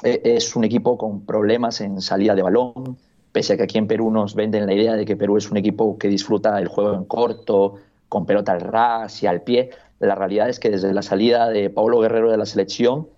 Eh, 0.03 0.21
Es 0.25 0.55
un 0.55 0.65
equipo 0.65 0.97
con 0.97 1.25
problemas 1.25 1.81
en 1.81 2.01
salida 2.01 2.35
de 2.35 2.43
balón, 2.43 2.99
pese 3.33 3.55
a 3.55 3.57
que 3.57 3.65
aquí 3.65 3.79
en 3.79 3.87
Perú 3.87 4.11
nos 4.11 4.35
venden 4.35 4.67
la 4.67 4.75
idea 4.75 4.95
de 4.95 5.05
que 5.05 5.17
Perú 5.17 5.37
es 5.37 5.51
un 5.51 5.57
equipo 5.57 5.99
que 5.99 6.09
disfruta 6.09 6.59
el 6.59 6.69
juego 6.69 6.95
en 6.95 7.05
corto, 7.05 7.77
con 8.09 8.25
pelota 8.27 8.53
al 8.53 8.61
ras 8.61 9.23
y 9.23 9.27
al 9.27 9.43
pie, 9.43 9.71
la 10.01 10.15
realidad 10.15 10.49
es 10.49 10.61
que 10.61 10.71
desde 10.71 10.93
la 10.93 11.03
salida 11.03 11.49
de 11.49 11.71
Paulo 11.71 12.01
Guerrero 12.01 12.31
de 12.31 12.37
la 12.37 12.47
selección 12.47 13.09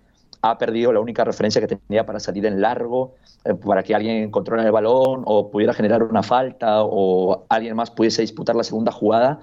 ha 0.41 0.57
perdido 0.57 0.91
la 0.91 0.99
única 0.99 1.23
referencia 1.23 1.61
que 1.61 1.75
tenía 1.75 2.05
para 2.05 2.19
salir 2.19 2.45
en 2.45 2.61
largo, 2.61 3.15
eh, 3.45 3.53
para 3.53 3.83
que 3.83 3.93
alguien 3.93 4.31
controle 4.31 4.63
el 4.63 4.71
balón 4.71 5.23
o 5.25 5.51
pudiera 5.51 5.73
generar 5.73 6.03
una 6.03 6.23
falta 6.23 6.83
o 6.83 7.45
alguien 7.49 7.75
más 7.75 7.91
pudiese 7.91 8.21
disputar 8.21 8.55
la 8.55 8.63
segunda 8.63 8.91
jugada. 8.91 9.39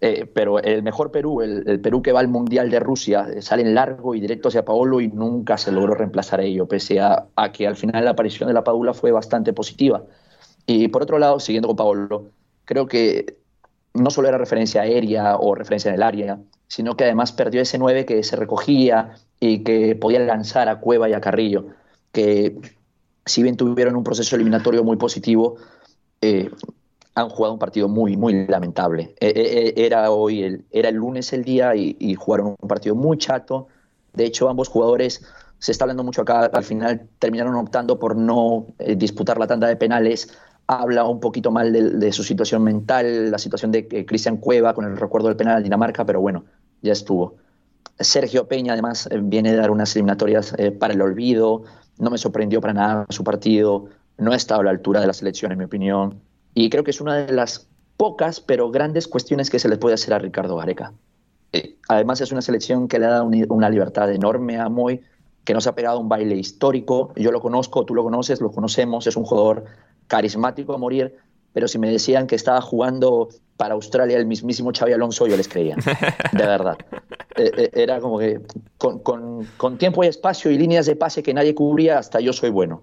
Eh, 0.00 0.26
pero 0.26 0.58
el 0.58 0.82
mejor 0.82 1.10
Perú, 1.10 1.40
el, 1.40 1.80
Perú 1.80 2.02
que 2.02 2.12
va 2.12 2.20
al 2.20 2.28
Mundial 2.28 2.70
de 2.70 2.80
Rusia, 2.80 3.26
eh, 3.34 3.40
sale 3.40 3.62
en 3.62 3.74
largo 3.74 4.14
y 4.14 4.20
directo 4.20 4.48
hacia 4.48 4.64
Paolo 4.64 5.00
y 5.00 5.08
nunca 5.08 5.56
se 5.56 5.72
logró 5.72 5.94
reemplazar 5.94 6.40
a 6.40 6.42
ello, 6.42 6.66
pese 6.68 7.00
a, 7.00 7.26
a, 7.34 7.52
que 7.52 7.66
al 7.66 7.76
final 7.76 8.04
la 8.04 8.10
aparición 8.10 8.48
de 8.48 8.54
la 8.54 8.64
Padula 8.64 8.92
fue 8.92 9.12
bastante 9.12 9.52
positiva. 9.54 10.04
Y 10.66 10.88
por 10.88 11.02
otro 11.02 11.18
lado, 11.18 11.40
siguiendo 11.40 11.68
con 11.68 11.76
Paolo, 11.76 12.30
creo 12.64 12.86
que 12.86 13.38
no 13.94 14.10
solo 14.10 14.28
era 14.28 14.38
referencia 14.38 14.82
aérea 14.82 15.36
o 15.36 15.54
referencia 15.54 15.88
en 15.88 15.94
el 15.94 16.02
área, 16.02 16.38
sino 16.68 16.96
que 16.96 17.04
además 17.04 17.32
perdió 17.32 17.62
ese 17.62 17.78
9 17.78 18.04
que 18.04 18.22
se 18.22 18.36
recogía 18.36 19.14
y 19.40 19.62
que 19.62 19.94
podía 19.96 20.20
lanzar 20.20 20.68
a 20.68 20.80
Cueva 20.80 21.08
y 21.08 21.12
a 21.12 21.20
Carrillo, 21.20 21.66
que 22.12 22.56
si 23.24 23.42
bien 23.42 23.56
tuvieron 23.56 23.96
un 23.96 24.04
proceso 24.04 24.36
eliminatorio 24.36 24.84
muy 24.84 24.96
positivo, 24.96 25.56
eh, 26.20 26.50
han 27.14 27.28
jugado 27.28 27.54
un 27.54 27.58
partido 27.58 27.88
muy, 27.88 28.16
muy 28.16 28.46
lamentable. 28.46 29.14
Eh, 29.20 29.32
eh, 29.34 29.74
era 29.76 30.10
hoy, 30.10 30.42
el, 30.42 30.64
era 30.70 30.88
el 30.88 30.96
lunes 30.96 31.32
el 31.32 31.44
día 31.44 31.74
y, 31.74 32.14
jugaron 32.14 32.54
un 32.60 32.68
partido 32.68 32.94
muy 32.94 33.18
chato. 33.18 33.68
De 34.12 34.24
hecho, 34.24 34.48
ambos 34.48 34.68
jugadores, 34.68 35.22
se 35.58 35.72
está 35.72 35.84
hablando 35.84 36.04
mucho 36.04 36.22
acá, 36.22 36.46
al 36.46 36.64
final 36.64 37.08
terminaron 37.18 37.54
optando 37.56 37.98
por 37.98 38.16
no 38.16 38.66
disputar 38.96 39.38
la 39.38 39.46
tanda 39.46 39.66
de 39.66 39.76
penales 39.76 40.36
habla 40.68 41.04
un 41.04 41.20
poquito 41.20 41.50
mal 41.52 41.72
de, 41.72 42.12
su 42.12 42.24
situación 42.24 42.64
mental, 42.64 43.30
la 43.30 43.38
situación 43.38 43.70
de 43.70 43.86
Cristian 44.04 44.38
Cueva 44.38 44.74
con 44.74 44.84
el 44.84 44.96
recuerdo 44.96 45.28
del 45.28 45.36
penal 45.36 45.58
de 45.58 45.62
Dinamarca, 45.62 46.04
pero 46.04 46.20
bueno, 46.20 46.44
ya 46.82 46.92
estuvo. 46.92 47.36
Sergio 47.98 48.46
Peña 48.46 48.74
además 48.74 49.08
eh, 49.10 49.18
viene 49.22 49.52
de 49.52 49.58
dar 49.58 49.70
unas 49.70 49.94
eliminatorias 49.94 50.54
eh, 50.58 50.70
para 50.70 50.94
el 50.94 51.00
olvido, 51.00 51.64
no 51.98 52.10
me 52.10 52.18
sorprendió 52.18 52.60
para 52.60 52.74
nada 52.74 53.06
su 53.08 53.24
partido, 53.24 53.86
no 54.18 54.32
ha 54.32 54.36
estado 54.36 54.60
a 54.60 54.64
la 54.64 54.70
altura 54.70 55.00
de 55.00 55.06
la 55.06 55.12
selección 55.12 55.52
en 55.52 55.58
mi 55.58 55.64
opinión, 55.64 56.20
y 56.54 56.70
creo 56.70 56.84
que 56.84 56.90
es 56.90 57.00
una 57.00 57.16
de 57.16 57.32
las 57.32 57.68
pocas 57.96 58.40
pero 58.40 58.70
grandes 58.70 59.08
cuestiones 59.08 59.50
que 59.50 59.58
se 59.58 59.68
le 59.68 59.76
puede 59.76 59.94
hacer 59.94 60.14
a 60.14 60.18
Ricardo 60.18 60.56
Gareca. 60.56 60.92
Eh, 61.52 61.76
además 61.88 62.20
es 62.20 62.32
una 62.32 62.42
selección 62.42 62.88
que 62.88 62.98
le 62.98 63.06
ha 63.06 63.10
dado 63.10 63.30
una 63.48 63.70
libertad 63.70 64.12
enorme 64.12 64.58
a 64.58 64.68
Moy, 64.68 65.00
que 65.44 65.54
nos 65.54 65.66
ha 65.66 65.74
pegado 65.74 66.00
un 66.00 66.08
baile 66.08 66.36
histórico, 66.36 67.12
yo 67.16 67.30
lo 67.30 67.40
conozco, 67.40 67.84
tú 67.84 67.94
lo 67.94 68.02
conoces, 68.02 68.40
lo 68.40 68.50
conocemos, 68.50 69.06
es 69.06 69.16
un 69.16 69.24
jugador 69.24 69.64
carismático 70.08 70.74
a 70.74 70.78
morir, 70.78 71.16
pero 71.52 71.68
si 71.68 71.78
me 71.78 71.90
decían 71.90 72.26
que 72.26 72.34
estaba 72.34 72.60
jugando 72.60 73.28
para 73.56 73.74
Australia 73.74 74.18
el 74.18 74.26
mismísimo 74.26 74.72
Xavi 74.76 74.92
Alonso, 74.92 75.26
yo 75.26 75.36
les 75.36 75.48
creía, 75.48 75.76
de 76.32 76.46
verdad. 76.46 76.76
Eh, 77.36 77.52
eh, 77.56 77.70
era 77.74 78.00
como 78.00 78.18
que 78.18 78.40
con, 78.78 79.00
con, 79.00 79.78
tiempo 79.78 80.02
y 80.04 80.06
espacio 80.06 80.50
y 80.50 80.58
líneas 80.58 80.86
de 80.86 80.96
pase 80.96 81.22
que 81.22 81.34
nadie 81.34 81.54
cubría, 81.54 81.98
hasta 81.98 82.20
yo 82.20 82.32
soy 82.32 82.50
bueno. 82.50 82.82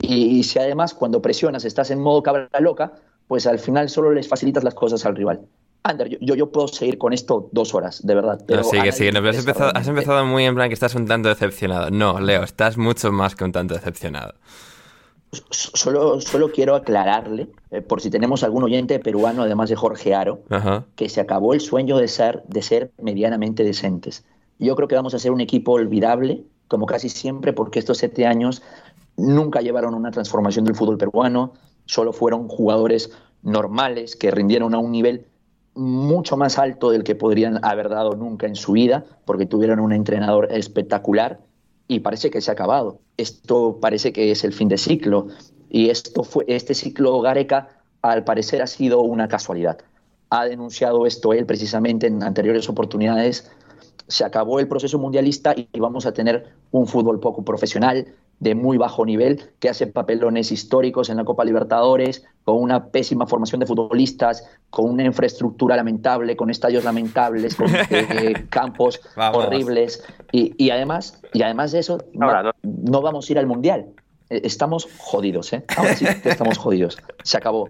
Y, 0.00 0.42
si 0.42 0.58
además 0.58 0.94
cuando 0.94 1.22
presionas 1.22 1.64
estás 1.64 1.90
en 1.92 2.00
modo 2.00 2.22
cabra 2.22 2.48
loca, 2.58 2.92
pues 3.28 3.46
al 3.46 3.60
final 3.60 3.88
solo 3.88 4.10
les 4.12 4.26
facilitas 4.26 4.64
las 4.64 4.74
cosas 4.74 5.06
al 5.06 5.14
rival. 5.14 5.42
Ander, 5.84 6.08
yo, 6.20 6.34
yo, 6.34 6.50
puedo 6.50 6.68
seguir 6.68 6.98
con 6.98 7.12
esto 7.12 7.48
dos 7.52 7.74
horas, 7.74 8.04
de 8.04 8.14
verdad. 8.14 8.40
Pero 8.46 8.64
sigue, 8.64 8.90
sigue. 8.92 9.10
has, 9.16 9.38
empezado, 9.38 9.70
has 9.74 9.86
empezado 9.86 10.24
muy 10.24 10.44
en 10.44 10.54
plan 10.54 10.68
que 10.68 10.74
estás 10.74 10.94
un 10.96 11.06
tanto 11.06 11.28
decepcionado. 11.28 11.90
No, 11.90 12.20
Leo, 12.20 12.42
estás 12.42 12.76
mucho 12.76 13.12
más 13.12 13.36
que 13.36 13.44
un 13.44 13.52
tanto 13.52 13.74
decepcionado. 13.74 14.34
Solo, 15.50 16.20
solo 16.20 16.52
quiero 16.52 16.74
aclararle, 16.74 17.48
eh, 17.70 17.80
por 17.80 18.02
si 18.02 18.10
tenemos 18.10 18.42
algún 18.42 18.64
oyente 18.64 18.98
peruano, 18.98 19.42
además 19.42 19.70
de 19.70 19.76
Jorge 19.76 20.14
Aro, 20.14 20.42
que 20.94 21.08
se 21.08 21.22
acabó 21.22 21.54
el 21.54 21.62
sueño 21.62 21.96
de 21.96 22.08
ser, 22.08 22.42
de 22.48 22.60
ser 22.60 22.92
medianamente 23.00 23.64
decentes. 23.64 24.26
Yo 24.58 24.76
creo 24.76 24.88
que 24.88 24.94
vamos 24.94 25.14
a 25.14 25.18
ser 25.18 25.32
un 25.32 25.40
equipo 25.40 25.72
olvidable, 25.72 26.44
como 26.68 26.84
casi 26.84 27.08
siempre, 27.08 27.54
porque 27.54 27.78
estos 27.78 27.96
siete 27.96 28.26
años 28.26 28.62
nunca 29.16 29.62
llevaron 29.62 29.94
una 29.94 30.10
transformación 30.10 30.66
del 30.66 30.74
fútbol 30.74 30.98
peruano, 30.98 31.54
solo 31.86 32.12
fueron 32.12 32.48
jugadores 32.48 33.10
normales 33.42 34.16
que 34.16 34.30
rindieron 34.30 34.74
a 34.74 34.78
un 34.78 34.92
nivel 34.92 35.26
mucho 35.74 36.36
más 36.36 36.58
alto 36.58 36.90
del 36.90 37.04
que 37.04 37.14
podrían 37.14 37.64
haber 37.64 37.88
dado 37.88 38.16
nunca 38.16 38.46
en 38.46 38.54
su 38.54 38.72
vida, 38.72 39.06
porque 39.24 39.46
tuvieron 39.46 39.80
un 39.80 39.92
entrenador 39.92 40.48
espectacular 40.50 41.40
y 41.92 42.00
parece 42.00 42.30
que 42.30 42.40
se 42.40 42.50
ha 42.50 42.54
acabado. 42.54 43.00
Esto 43.16 43.78
parece 43.80 44.12
que 44.12 44.30
es 44.30 44.44
el 44.44 44.52
fin 44.52 44.68
de 44.68 44.78
ciclo 44.78 45.28
y 45.68 45.90
esto 45.90 46.24
fue, 46.24 46.44
este 46.48 46.74
ciclo 46.74 47.20
Gareca 47.20 47.68
al 48.02 48.24
parecer 48.24 48.62
ha 48.62 48.66
sido 48.66 49.00
una 49.00 49.28
casualidad. 49.28 49.78
Ha 50.30 50.46
denunciado 50.46 51.06
esto 51.06 51.32
él 51.32 51.46
precisamente 51.46 52.06
en 52.06 52.22
anteriores 52.22 52.68
oportunidades. 52.68 53.50
Se 54.08 54.24
acabó 54.24 54.58
el 54.60 54.68
proceso 54.68 54.98
mundialista 54.98 55.54
y 55.56 55.68
vamos 55.78 56.06
a 56.06 56.12
tener 56.12 56.54
un 56.70 56.86
fútbol 56.86 57.20
poco 57.20 57.44
profesional, 57.44 58.06
de 58.42 58.56
muy 58.56 58.76
bajo 58.76 59.06
nivel, 59.06 59.50
que 59.60 59.68
hace 59.68 59.86
papelones 59.86 60.50
históricos 60.50 61.08
en 61.10 61.18
la 61.18 61.24
Copa 61.24 61.44
Libertadores, 61.44 62.24
con 62.42 62.60
una 62.60 62.86
pésima 62.86 63.24
formación 63.24 63.60
de 63.60 63.66
futbolistas, 63.66 64.44
con 64.68 64.90
una 64.90 65.04
infraestructura 65.04 65.76
lamentable, 65.76 66.34
con 66.34 66.50
estadios 66.50 66.82
lamentables, 66.82 67.54
con 67.54 67.68
eh, 67.72 68.46
campos 68.50 69.00
horribles. 69.16 70.02
Y, 70.32 70.70
además, 70.70 71.22
y 71.32 71.42
además 71.42 71.70
de 71.70 71.78
eso, 71.78 71.98
no, 72.14 73.00
vamos 73.00 73.28
a 73.28 73.32
ir 73.32 73.38
al 73.38 73.46
Mundial. 73.46 73.86
Eh, 74.28 74.40
estamos 74.42 74.88
jodidos, 74.98 75.52
¿eh? 75.52 75.64
Ahora 75.76 75.94
sí 75.94 76.04
estamos 76.24 76.58
jodidos. 76.58 76.98
Se 77.22 77.36
acabó. 77.36 77.68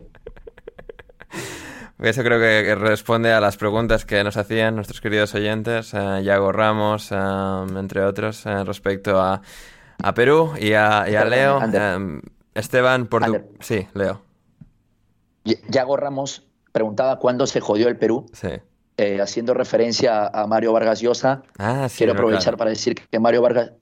Eso 1.99 2.23
creo 2.23 2.41
que 2.41 2.75
responde 2.77 3.31
a 3.31 3.41
las 3.41 3.59
preguntas 3.59 4.07
que 4.07 4.25
nos 4.25 4.39
hacían 4.39 4.75
nuestros 4.75 5.03
queridos 5.03 5.35
oyentes, 5.35 5.93
eh, 5.93 6.23
Yago 6.25 6.51
Ramos, 6.51 7.13
entre 7.13 8.03
otros, 8.07 8.45
respecto 8.45 9.21
a 9.21 9.43
a 10.03 10.15
Perú 10.15 10.53
y 10.59 10.73
a, 10.75 11.05
Leo. 11.25 11.61
Em, 11.63 12.23
Esteban, 12.55 13.07
por 13.07 13.25
tu... 13.25 13.41
Sí, 13.61 13.87
Leo. 13.95 14.23
Yago 15.45 15.97
Ramos 15.97 16.47
preguntaba 16.73 17.19
cuándo 17.19 17.47
se 17.47 17.61
jodió 17.61 17.89
el 17.89 17.97
Perú. 17.97 18.27
Sí. 18.33 18.49
Eh, 18.99 19.21
haciendo 19.21 19.55
referencia 19.55 20.27
a 20.27 20.47
Mario 20.47 20.73
Vargas 20.73 21.01
Llosa. 21.01 21.43
Ah, 21.59 21.89
sí, 21.89 21.99
quiero 21.99 22.13
aprovechar 22.13 22.57
para 22.57 22.71
decir 22.71 22.95
que 22.95 23.19
Mario 23.19 23.43
Vargas, 23.43 23.73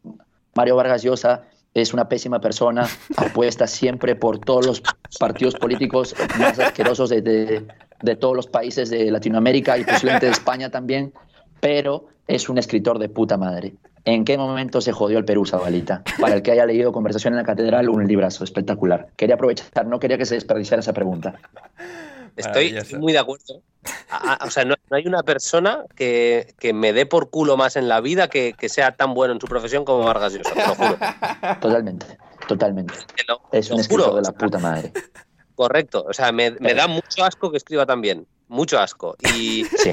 Mario 0.55 0.77
Vargas 0.77 1.03
Llosa 1.03 1.43
es 1.75 1.93
una 1.93 2.09
pésima 2.09 2.41
persona, 2.41 2.87
apuesta 3.17 3.67
siempre 3.67 4.15
por 4.15 4.39
todos 4.39 4.67
los 4.67 4.83
partidos 5.19 5.55
políticos 5.55 6.15
más 6.39 6.59
asquerosos 6.59 7.11
de, 7.11 7.67
de 8.03 8.17
todos 8.17 8.37
los 8.37 8.47
países 8.47 8.91
de 8.91 9.11
Latinoamérica 9.11 9.79
y 9.79 9.85
posiblemente 9.85 10.27
de 10.27 10.33
España 10.33 10.71
también, 10.71 11.13
pero 11.61 12.07
es 12.27 12.49
un 12.49 12.59
escritor 12.59 12.99
de 12.99 13.09
puta 13.09 13.37
madre. 13.37 13.75
¿En 14.05 14.25
qué 14.25 14.39
momento 14.39 14.81
se 14.81 14.93
jodió 14.93 15.19
el 15.19 15.25
Perú, 15.25 15.47
Zabalita? 15.47 16.03
Para 16.21 16.35
el 16.35 16.43
que 16.43 16.53
haya 16.53 16.67
leído 16.67 16.93
Conversación 16.93 17.35
en 17.35 17.39
la 17.39 17.45
Catedral, 17.45 17.89
un 17.89 18.07
librazo 18.07 18.45
espectacular. 18.45 19.09
Quería 19.17 19.35
aprovechar, 19.35 19.87
no 19.87 20.01
quería 20.01 20.19
que 20.19 20.27
se 20.27 20.35
desperdiciara 20.35 20.81
esa 20.81 20.93
pregunta. 20.93 21.35
Estoy 22.37 22.77
muy 22.99 23.13
de 23.13 23.19
acuerdo. 23.19 23.63
o 24.45 24.51
sea, 24.51 24.65
no, 24.65 24.75
hay 24.91 25.07
una 25.07 25.23
persona 25.23 25.85
que, 25.95 26.55
me 26.75 26.93
dé 26.93 27.07
por 27.07 27.31
culo 27.31 27.57
más 27.57 27.77
en 27.77 27.89
la 27.89 28.01
vida 28.01 28.29
que, 28.29 28.55
sea 28.69 28.93
tan 28.93 29.15
bueno 29.15 29.35
en 29.35 29.41
su 29.41 29.47
profesión 29.47 29.85
como 29.85 30.05
Vargas 30.05 30.33
Llosa, 30.33 30.55
te 30.55 30.67
lo 30.67 30.75
juro. 30.75 30.99
Totalmente, 31.61 32.07
totalmente. 32.49 32.95
es 33.53 33.71
un 33.71 33.81
escritor 33.81 34.15
de 34.15 34.23
la 34.23 34.33
puta 34.33 34.59
madre. 34.59 34.93
Correcto, 35.55 36.07
o 36.09 36.13
sea, 36.15 36.33
me, 36.33 36.53
me, 36.53 36.73
da 36.73 36.87
mucho 36.87 37.23
asco 37.23 37.51
que 37.51 37.59
escriba 37.59 37.85
tan 37.85 38.01
bien, 38.01 38.27
mucho 38.49 38.79
asco. 38.79 39.17
Y, 39.35 39.67
sí. 39.77 39.93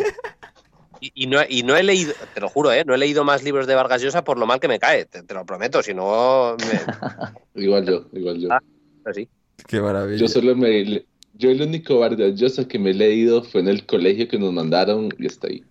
Y, 1.00 1.28
no, 1.28 1.40
he 1.40 1.84
leído, 1.84 2.14
te 2.34 2.42
lo 2.42 2.50
juro, 2.50 2.72
¿eh? 2.72 2.84
no 2.86 2.94
he 2.94 2.98
leído 2.98 3.24
más 3.24 3.44
libros 3.44 3.68
de 3.68 3.76
Vargas 3.76 4.02
Llosa 4.02 4.24
por 4.24 4.38
lo 4.38 4.46
mal 4.46 4.60
que 4.60 4.68
me 4.68 4.80
cae, 4.80 5.06
te, 5.06 5.34
lo 5.34 5.46
prometo, 5.46 5.82
si 5.84 5.94
no... 5.94 6.56
igual 7.56 7.86
yo, 7.86 8.06
igual 8.14 8.40
yo. 8.40 8.50
Ah, 8.52 8.62
así. 9.06 9.28
Qué 9.68 9.82
maravilla. 9.82 10.20
Yo 10.20 10.28
solo 10.28 10.56
me... 10.56 11.06
Yo 11.34 11.52
el 11.52 11.62
único 11.62 12.00
Vargas 12.00 12.34
Llosa 12.36 12.68
que 12.68 12.80
me 12.80 12.92
he 12.92 12.94
leído 12.94 13.44
fue 13.44 13.62
en 13.62 13.68
el 13.68 13.86
colegio 13.86 14.28
que 14.28 14.40
nos 14.40 14.52
mandaron 14.54 15.10
y 15.20 15.28
está 15.28 15.48
ahí. 15.48 15.64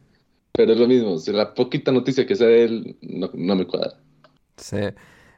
Pero 0.53 0.73
es 0.73 0.79
lo 0.79 0.87
mismo, 0.87 1.17
la 1.33 1.55
poquita 1.55 1.93
noticia 1.93 2.27
que 2.27 2.35
sé 2.35 2.47
de 2.47 2.65
él 2.65 2.97
no, 3.03 3.57
me 3.57 3.67
cuadra. 3.67 3.95
Sí. 4.57 4.79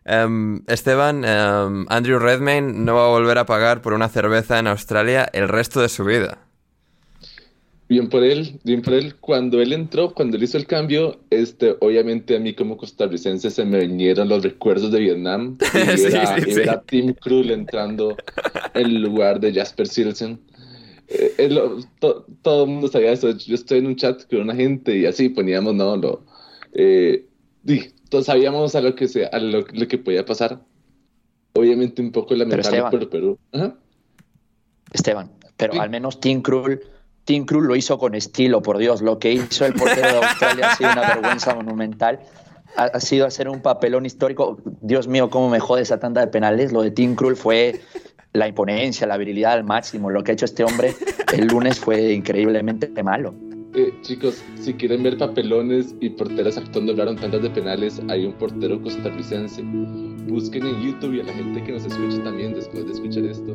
Em, 0.04 0.62
Esteban, 0.68 1.24
em, 1.24 1.86
Andrew 1.88 2.18
Redmayne 2.18 2.72
no 2.72 2.94
va 2.94 3.06
a 3.06 3.08
volver 3.08 3.38
a 3.38 3.46
pagar 3.46 3.82
por 3.82 3.94
una 3.94 4.08
cerveza 4.08 4.58
en 4.58 4.68
Australia 4.68 5.28
el 5.32 5.48
resto 5.48 5.80
de 5.80 5.88
su 5.88 6.04
vida. 6.04 6.47
Bien 7.88 8.08
por 8.10 8.22
él, 8.22 8.60
bien 8.64 8.82
por 8.82 8.92
él. 8.92 9.16
Cuando 9.16 9.62
él 9.62 9.72
entró, 9.72 10.12
cuando 10.12 10.36
él 10.36 10.42
hizo 10.42 10.58
el 10.58 10.66
cambio, 10.66 11.20
este, 11.30 11.74
obviamente 11.80 12.36
a 12.36 12.38
mí 12.38 12.52
como 12.54 12.76
costarricense 12.76 13.50
se 13.50 13.64
me 13.64 13.80
vinieron 13.80 14.28
los 14.28 14.42
recuerdos 14.42 14.92
de 14.92 15.00
Vietnam. 15.00 15.56
Y 15.96 16.54
ver, 16.54 16.70
a, 16.70 16.82
Tim 16.82 17.14
Krul 17.14 17.50
entrando 17.50 18.16
en 18.74 19.02
lugar 19.02 19.40
de 19.40 19.54
Jasper 19.54 19.86
Silsen. 19.86 20.38
Eh, 21.08 21.48
todo 21.98 22.64
el 22.64 22.70
mundo 22.70 22.88
sabía 22.88 23.12
eso. 23.12 23.30
Yo 23.30 23.54
estoy 23.54 23.78
en 23.78 23.86
un 23.86 23.96
chat 23.96 24.28
con 24.28 24.42
una 24.42 24.54
gente 24.54 24.94
y 24.94 25.06
así 25.06 25.30
poníamos, 25.30 25.74
no, 25.74 25.96
lo, 25.96 26.24
eh, 26.74 27.24
todos 28.08 28.26
sabíamos 28.26 28.74
a 28.74 28.80
lo 28.80 28.94
que, 28.94 29.08
se, 29.08 29.26
a 29.26 29.38
lo, 29.38 29.64
que 29.64 29.98
podía 29.98 30.24
pasar. 30.24 30.60
Obviamente 31.54 32.02
un 32.02 32.12
poco 32.12 32.34
lamentable 32.34 32.82
por 32.90 33.08
Perú. 33.08 33.38
Esteban, 34.92 35.30
pero 35.56 35.80
al 35.80 35.90
menos 35.90 36.20
Tim 36.20 36.40
Krul, 36.42 36.80
Tim 37.28 37.44
Krul 37.44 37.66
lo 37.66 37.76
hizo 37.76 37.98
con 37.98 38.14
estilo, 38.14 38.62
por 38.62 38.78
Dios. 38.78 39.02
Lo 39.02 39.18
que 39.18 39.30
hizo 39.30 39.66
el 39.66 39.74
portero 39.74 40.08
de 40.08 40.16
Australia 40.16 40.70
ha 40.70 40.76
sido 40.76 40.92
una 40.92 41.02
vergüenza 41.02 41.54
monumental. 41.54 42.20
Ha, 42.74 42.84
ha 42.84 43.00
sido 43.00 43.26
hacer 43.26 43.50
un 43.50 43.60
papelón 43.60 44.06
histórico. 44.06 44.56
Dios 44.80 45.08
mío, 45.08 45.28
cómo 45.28 45.50
me 45.50 45.60
jode 45.60 45.82
esa 45.82 46.00
tanda 46.00 46.22
de 46.22 46.28
penales. 46.28 46.72
Lo 46.72 46.80
de 46.80 46.90
Tim 46.90 47.14
Krul 47.14 47.36
fue 47.36 47.82
la 48.32 48.48
imponencia, 48.48 49.06
la 49.06 49.18
virilidad 49.18 49.52
al 49.52 49.64
máximo. 49.64 50.08
Lo 50.08 50.24
que 50.24 50.30
ha 50.30 50.34
hecho 50.34 50.46
este 50.46 50.64
hombre 50.64 50.94
el 51.34 51.48
lunes 51.48 51.78
fue 51.78 52.14
increíblemente 52.14 52.90
malo. 53.02 53.34
Eh, 53.74 53.92
chicos, 54.00 54.42
si 54.58 54.72
quieren 54.72 55.02
ver 55.02 55.18
papelones 55.18 55.94
y 56.00 56.08
porteros 56.08 56.56
actuando 56.56 56.92
hablaron 56.92 57.16
tantas 57.16 57.42
de 57.42 57.50
penales, 57.50 58.00
hay 58.08 58.24
un 58.24 58.32
portero 58.32 58.80
costarricense. 58.80 59.62
Busquen 60.28 60.64
en 60.64 60.80
YouTube 60.80 61.12
y 61.16 61.20
a 61.20 61.24
la 61.24 61.34
gente 61.34 61.62
que 61.62 61.72
nos 61.72 61.84
escuche 61.84 62.20
también 62.20 62.54
después 62.54 62.86
de 62.86 62.92
escuchar 62.92 63.24
esto. 63.24 63.54